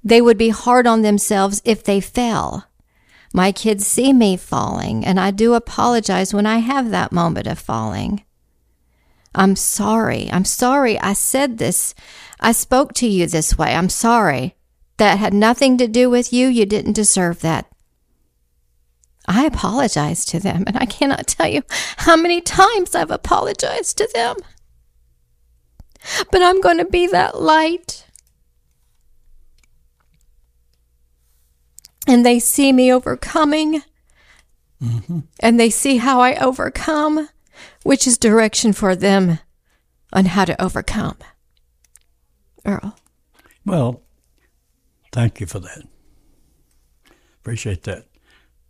they 0.04 0.20
would 0.20 0.38
be 0.38 0.50
hard 0.50 0.86
on 0.86 1.02
themselves 1.02 1.60
if 1.64 1.82
they 1.82 2.00
fell 2.00 2.66
My 3.32 3.52
kids 3.52 3.86
see 3.86 4.14
me 4.14 4.38
falling, 4.38 5.04
and 5.04 5.20
I 5.20 5.30
do 5.30 5.52
apologize 5.52 6.32
when 6.32 6.46
I 6.46 6.58
have 6.58 6.90
that 6.90 7.12
moment 7.12 7.46
of 7.46 7.58
falling. 7.58 8.24
I'm 9.34 9.56
sorry. 9.56 10.30
I'm 10.32 10.46
sorry 10.46 10.98
I 11.00 11.12
said 11.12 11.58
this. 11.58 11.94
I 12.40 12.52
spoke 12.52 12.94
to 12.94 13.06
you 13.06 13.26
this 13.26 13.58
way. 13.58 13.74
I'm 13.74 13.90
sorry. 13.90 14.55
That 14.98 15.18
had 15.18 15.34
nothing 15.34 15.76
to 15.78 15.88
do 15.88 16.08
with 16.08 16.32
you. 16.32 16.48
You 16.48 16.64
didn't 16.66 16.92
deserve 16.94 17.40
that. 17.40 17.66
I 19.28 19.44
apologize 19.44 20.24
to 20.26 20.40
them, 20.40 20.64
and 20.66 20.76
I 20.76 20.86
cannot 20.86 21.26
tell 21.26 21.48
you 21.48 21.62
how 21.98 22.16
many 22.16 22.40
times 22.40 22.94
I've 22.94 23.10
apologized 23.10 23.98
to 23.98 24.08
them. 24.14 24.36
But 26.30 26.42
I'm 26.42 26.60
going 26.60 26.78
to 26.78 26.84
be 26.84 27.06
that 27.08 27.40
light. 27.40 28.06
And 32.06 32.24
they 32.24 32.38
see 32.38 32.72
me 32.72 32.92
overcoming, 32.92 33.82
Mm-hmm. 34.82 35.20
and 35.40 35.58
they 35.58 35.70
see 35.70 35.96
how 35.96 36.20
I 36.20 36.36
overcome, 36.36 37.30
which 37.82 38.06
is 38.06 38.18
direction 38.18 38.74
for 38.74 38.94
them 38.94 39.38
on 40.12 40.26
how 40.26 40.44
to 40.44 40.62
overcome. 40.62 41.16
Earl. 42.64 42.94
Well, 43.64 44.02
thank 45.16 45.40
you 45.40 45.46
for 45.46 45.60
that. 45.60 45.82
Appreciate 47.40 47.84
that. 47.84 48.04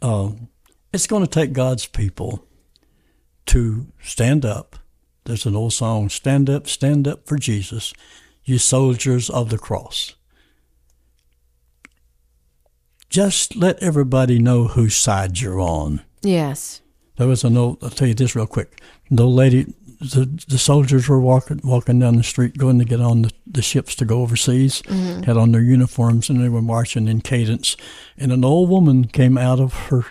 Um, 0.00 0.48
it's 0.92 1.08
going 1.08 1.24
to 1.24 1.28
take 1.30 1.52
God's 1.52 1.86
people 1.86 2.46
to 3.46 3.88
stand 4.00 4.44
up. 4.44 4.76
There's 5.24 5.44
an 5.44 5.56
old 5.56 5.72
song, 5.72 6.08
Stand 6.08 6.48
Up, 6.48 6.68
Stand 6.68 7.08
Up 7.08 7.26
for 7.26 7.36
Jesus, 7.36 7.92
you 8.44 8.58
soldiers 8.58 9.28
of 9.28 9.50
the 9.50 9.58
cross. 9.58 10.14
Just 13.10 13.56
let 13.56 13.82
everybody 13.82 14.38
know 14.38 14.68
whose 14.68 14.94
side 14.94 15.40
you're 15.40 15.60
on. 15.60 16.02
Yes. 16.22 16.80
There 17.16 17.28
was 17.28 17.44
an 17.44 17.56
old, 17.56 17.82
I'll 17.82 17.90
tell 17.90 18.08
you 18.08 18.14
this 18.14 18.36
real 18.36 18.46
quick. 18.46 18.80
The 19.10 19.26
lady, 19.26 19.74
the, 20.00 20.28
the 20.48 20.58
soldiers 20.58 21.08
were 21.08 21.20
walking 21.20 21.60
walking 21.64 21.98
down 21.98 22.16
the 22.16 22.22
street 22.22 22.58
going 22.58 22.78
to 22.78 22.84
get 22.84 23.00
on 23.00 23.22
the, 23.22 23.32
the 23.46 23.62
ships 23.62 23.94
to 23.96 24.04
go 24.04 24.20
overseas, 24.20 24.82
mm-hmm. 24.82 25.22
had 25.22 25.36
on 25.36 25.52
their 25.52 25.62
uniforms, 25.62 26.28
and 26.28 26.42
they 26.42 26.48
were 26.48 26.62
marching 26.62 27.08
in 27.08 27.20
cadence. 27.20 27.76
And 28.18 28.32
an 28.32 28.44
old 28.44 28.68
woman 28.68 29.06
came 29.06 29.38
out 29.38 29.60
of 29.60 29.74
her 29.88 30.04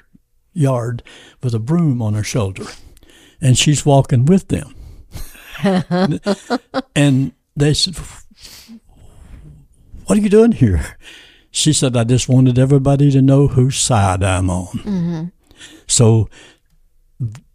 yard 0.53 1.03
with 1.43 1.53
a 1.53 1.59
broom 1.59 2.01
on 2.01 2.13
her 2.13 2.23
shoulder, 2.23 2.65
and 3.39 3.57
she's 3.57 3.85
walking 3.85 4.25
with 4.25 4.47
them. 4.47 4.75
and 6.95 7.33
they 7.55 7.73
said, 7.73 7.95
What 10.05 10.17
are 10.17 10.21
you 10.21 10.29
doing 10.29 10.53
here? 10.53 10.97
She 11.51 11.71
said, 11.71 11.95
I 11.95 12.03
just 12.03 12.27
wanted 12.27 12.59
everybody 12.59 13.11
to 13.11 13.21
know 13.21 13.47
whose 13.47 13.77
side 13.77 14.23
I'm 14.23 14.49
on. 14.49 14.77
Mm-hmm. 14.79 15.23
So 15.87 16.29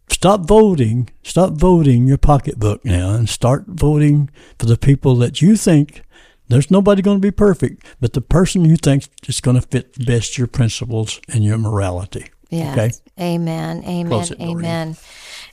stop 0.09 0.46
voting, 0.46 1.11
stop 1.23 1.53
voting 1.53 2.07
your 2.07 2.18
pocketbook 2.18 2.85
now 2.85 3.14
and 3.14 3.29
start 3.29 3.64
voting 3.66 4.31
for 4.59 4.66
the 4.66 4.77
people 4.77 5.14
that 5.16 5.40
you 5.40 5.57
think 5.57 6.03
there's 6.51 6.70
nobody 6.70 7.01
going 7.01 7.18
to 7.18 7.23
be 7.23 7.31
perfect, 7.31 7.87
but 8.01 8.12
the 8.12 8.20
person 8.20 8.64
you 8.64 8.77
think 8.77 9.09
is 9.29 9.40
going 9.40 9.55
to 9.55 9.62
fit 9.62 10.05
best 10.05 10.37
your 10.37 10.49
principles 10.49 11.20
and 11.33 11.44
your 11.44 11.59
morality. 11.59 12.27
Yes. 12.51 12.77
Okay. 12.77 13.35
Amen. 13.35 13.85
Amen. 13.85 14.09
Close 14.09 14.33
it, 14.33 14.40
Amen. 14.40 14.96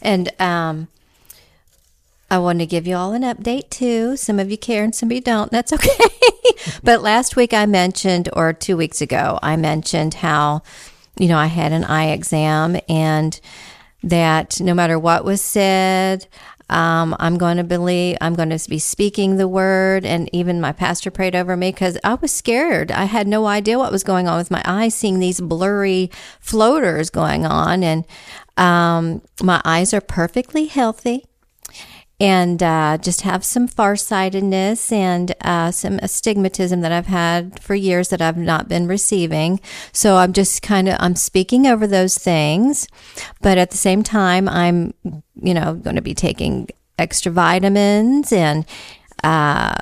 And 0.01 0.31
um, 0.41 0.87
I 2.31 2.39
want 2.39 2.59
to 2.59 2.65
give 2.65 2.87
you 2.87 2.95
all 2.95 3.13
an 3.13 3.21
update 3.21 3.69
too. 3.69 4.17
Some 4.17 4.39
of 4.39 4.49
you 4.49 4.57
care 4.57 4.83
and 4.83 4.95
some 4.95 5.09
of 5.09 5.13
you 5.13 5.21
don't. 5.21 5.51
That's 5.51 5.71
okay. 5.71 6.03
but 6.83 7.03
last 7.03 7.35
week 7.35 7.53
I 7.53 7.67
mentioned, 7.67 8.29
or 8.33 8.51
two 8.51 8.75
weeks 8.75 8.99
ago, 8.99 9.37
I 9.43 9.55
mentioned 9.55 10.15
how, 10.15 10.63
you 11.19 11.27
know, 11.27 11.37
I 11.37 11.45
had 11.45 11.73
an 11.73 11.83
eye 11.83 12.09
exam 12.09 12.79
and 12.89 13.39
that 14.03 14.59
no 14.59 14.73
matter 14.73 14.99
what 14.99 15.25
was 15.25 15.41
said, 15.41 16.27
um, 16.69 17.15
I'm 17.19 17.37
going 17.37 17.57
to 17.57 17.63
believe, 17.63 18.17
I'm 18.19 18.35
going 18.35 18.49
to 18.49 18.69
be 18.69 18.79
speaking 18.79 19.37
the 19.37 19.47
word. 19.47 20.05
And 20.05 20.29
even 20.33 20.59
my 20.59 20.73
pastor 20.73 21.09
prayed 21.09 21.35
over 21.35 21.55
me 21.55 21.71
because 21.71 21.97
I 22.03 22.15
was 22.15 22.31
scared. 22.31 22.91
I 22.91 23.05
had 23.05 23.27
no 23.27 23.45
idea 23.45 23.77
what 23.77 23.91
was 23.91 24.03
going 24.03 24.27
on 24.27 24.37
with 24.37 24.51
my 24.51 24.61
eyes, 24.65 24.93
seeing 24.93 25.19
these 25.19 25.39
blurry 25.39 26.11
floaters 26.39 27.09
going 27.09 27.45
on. 27.45 27.83
And 27.83 28.05
um, 28.57 29.21
my 29.41 29.61
eyes 29.63 29.93
are 29.93 30.01
perfectly 30.01 30.65
healthy 30.65 31.25
and 32.19 32.63
uh, 32.63 32.97
just 32.99 33.21
have 33.21 33.43
some 33.43 33.67
farsightedness 33.67 34.91
and 34.91 35.35
uh, 35.41 35.71
some 35.71 35.99
astigmatism 35.99 36.81
that 36.81 36.91
I've 36.91 37.07
had 37.07 37.59
for 37.61 37.75
years 37.75 38.09
that 38.09 38.21
I've 38.21 38.37
not 38.37 38.67
been 38.67 38.87
receiving. 38.87 39.59
So 39.91 40.15
I'm 40.15 40.33
just 40.33 40.61
kind 40.61 40.89
of 40.89 40.95
I'm 40.99 41.15
speaking 41.15 41.67
over 41.67 41.85
those 41.85 42.17
things, 42.17 42.87
but 43.41 43.57
at 43.57 43.71
the 43.71 43.77
same 43.77 44.03
time 44.03 44.49
I'm 44.49 44.93
you 45.35 45.53
know 45.53 45.75
going 45.75 45.95
to 45.95 46.01
be 46.01 46.15
taking 46.15 46.69
extra 46.97 47.31
vitamins 47.31 48.31
and. 48.31 48.65
Uh, 49.23 49.75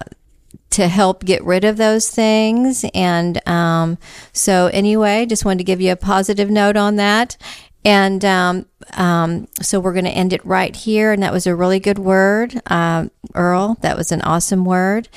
to 0.76 0.90
help 0.90 1.24
get 1.24 1.42
rid 1.46 1.64
of 1.64 1.78
those 1.78 2.10
things. 2.10 2.84
And 2.94 3.48
um, 3.48 3.98
so, 4.34 4.68
anyway, 4.74 5.26
just 5.26 5.46
wanted 5.46 5.60
to 5.60 5.64
give 5.64 5.80
you 5.80 5.94
a 5.94 5.96
positive 5.96 6.50
note 6.50 6.76
on 6.76 6.98
that. 6.98 7.38
And 7.86 8.26
um, 8.26 8.66
um, 8.94 9.48
so 9.62 9.80
we're 9.80 9.94
going 9.94 10.06
to 10.06 10.12
end 10.12 10.34
it 10.34 10.44
right 10.44 10.76
here. 10.76 11.12
And 11.12 11.22
that 11.22 11.32
was 11.32 11.46
a 11.46 11.56
really 11.56 11.80
good 11.80 12.00
word, 12.00 12.60
um, 12.66 13.12
Earl. 13.36 13.78
That 13.82 13.96
was 13.96 14.12
an 14.12 14.24
awesome 14.24 14.66
word. 14.66 15.08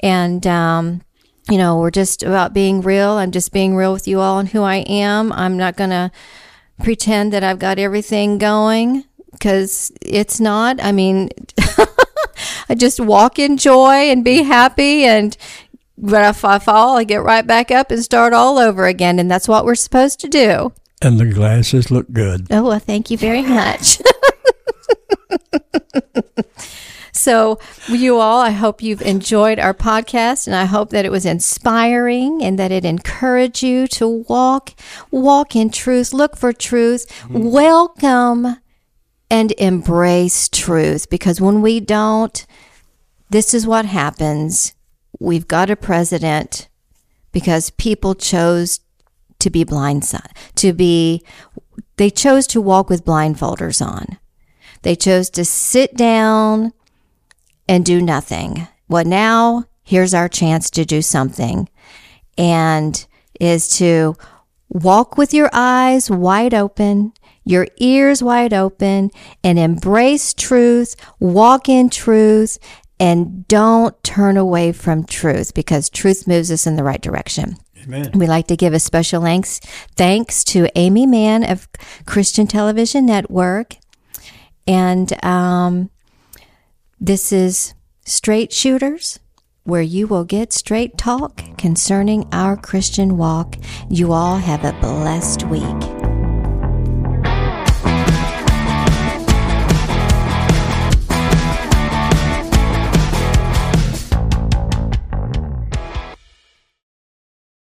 And, 0.00 0.44
um, 0.44 1.02
you 1.48 1.56
know, 1.56 1.78
we're 1.78 1.92
just 1.92 2.24
about 2.24 2.52
being 2.52 2.80
real. 2.80 3.12
I'm 3.12 3.30
just 3.30 3.52
being 3.52 3.76
real 3.76 3.92
with 3.92 4.08
you 4.08 4.18
all 4.18 4.40
and 4.40 4.48
who 4.48 4.62
I 4.62 4.78
am. 4.78 5.32
I'm 5.32 5.56
not 5.56 5.76
going 5.76 5.90
to 5.90 6.10
pretend 6.82 7.32
that 7.32 7.44
I've 7.44 7.60
got 7.60 7.78
everything 7.78 8.38
going 8.38 9.04
because 9.30 9.92
it's 10.02 10.40
not. 10.40 10.82
I 10.82 10.90
mean, 10.90 11.30
I 12.68 12.74
just 12.74 12.98
walk 12.98 13.38
in 13.38 13.56
joy 13.56 14.10
and 14.10 14.24
be 14.24 14.42
happy. 14.42 15.04
And 15.04 15.36
but 15.96 16.24
if 16.28 16.44
I 16.44 16.58
fall, 16.58 16.96
I 16.96 17.04
get 17.04 17.22
right 17.22 17.46
back 17.46 17.70
up 17.70 17.92
and 17.92 18.02
start 18.02 18.32
all 18.32 18.58
over 18.58 18.86
again. 18.86 19.20
And 19.20 19.30
that's 19.30 19.46
what 19.46 19.64
we're 19.64 19.76
supposed 19.76 20.18
to 20.20 20.28
do. 20.28 20.72
And 21.02 21.20
the 21.20 21.26
glasses 21.26 21.90
look 21.90 22.10
good. 22.12 22.46
Oh, 22.50 22.64
well, 22.64 22.78
thank 22.78 23.10
you 23.10 23.18
very 23.18 23.42
much. 23.42 24.00
so, 27.12 27.58
you 27.88 28.18
all, 28.18 28.40
I 28.40 28.50
hope 28.50 28.82
you've 28.82 29.02
enjoyed 29.02 29.58
our 29.58 29.74
podcast 29.74 30.46
and 30.46 30.56
I 30.56 30.64
hope 30.64 30.90
that 30.90 31.04
it 31.04 31.12
was 31.12 31.26
inspiring 31.26 32.42
and 32.42 32.58
that 32.58 32.72
it 32.72 32.84
encouraged 32.84 33.62
you 33.62 33.86
to 33.88 34.24
walk 34.28 34.72
walk 35.10 35.54
in 35.54 35.70
truth, 35.70 36.12
look 36.12 36.36
for 36.36 36.52
truth, 36.52 37.10
hmm. 37.22 37.50
welcome 37.50 38.56
and 39.30 39.52
embrace 39.58 40.48
truth 40.48 41.10
because 41.10 41.40
when 41.40 41.60
we 41.60 41.80
don't 41.80 42.46
this 43.30 43.52
is 43.54 43.66
what 43.66 43.86
happens. 43.86 44.74
We've 45.18 45.48
got 45.48 45.70
a 45.70 45.76
president 45.76 46.68
because 47.32 47.70
people 47.70 48.14
chose 48.14 48.80
to 49.38 49.50
be 49.50 49.64
blindsided, 49.64 50.32
to 50.56 50.72
be, 50.72 51.22
they 51.96 52.10
chose 52.10 52.46
to 52.48 52.60
walk 52.60 52.88
with 52.88 53.04
blindfolders 53.04 53.84
on. 53.84 54.18
They 54.82 54.96
chose 54.96 55.30
to 55.30 55.44
sit 55.44 55.96
down 55.96 56.72
and 57.68 57.84
do 57.84 58.00
nothing. 58.00 58.68
Well, 58.88 59.04
now 59.04 59.64
here's 59.82 60.14
our 60.14 60.28
chance 60.28 60.70
to 60.70 60.84
do 60.84 61.02
something 61.02 61.68
and 62.38 63.06
is 63.40 63.68
to 63.78 64.14
walk 64.68 65.16
with 65.16 65.32
your 65.32 65.50
eyes 65.52 66.10
wide 66.10 66.54
open, 66.54 67.12
your 67.44 67.66
ears 67.78 68.22
wide 68.22 68.52
open, 68.52 69.10
and 69.42 69.58
embrace 69.58 70.34
truth, 70.34 70.96
walk 71.20 71.68
in 71.68 71.88
truth, 71.88 72.58
and 72.98 73.46
don't 73.46 74.02
turn 74.02 74.36
away 74.36 74.72
from 74.72 75.04
truth 75.04 75.54
because 75.54 75.90
truth 75.90 76.26
moves 76.26 76.50
us 76.50 76.66
in 76.66 76.76
the 76.76 76.84
right 76.84 77.00
direction. 77.00 77.56
Amen. 77.86 78.10
We 78.14 78.26
like 78.26 78.48
to 78.48 78.56
give 78.56 78.74
a 78.74 78.80
special 78.80 79.22
thanks 79.22 79.60
thanks 79.96 80.42
to 80.44 80.68
Amy 80.74 81.06
Mann 81.06 81.44
of 81.44 81.68
Christian 82.04 82.46
Television 82.46 83.06
Network, 83.06 83.76
and 84.66 85.24
um, 85.24 85.90
this 87.00 87.32
is 87.32 87.74
Straight 88.04 88.52
Shooters, 88.52 89.20
where 89.64 89.82
you 89.82 90.06
will 90.06 90.24
get 90.24 90.52
straight 90.52 90.98
talk 90.98 91.42
concerning 91.58 92.26
our 92.32 92.56
Christian 92.56 93.16
walk. 93.16 93.56
You 93.88 94.12
all 94.12 94.36
have 94.36 94.64
a 94.64 94.78
blessed 94.80 95.44
week. 95.44 95.95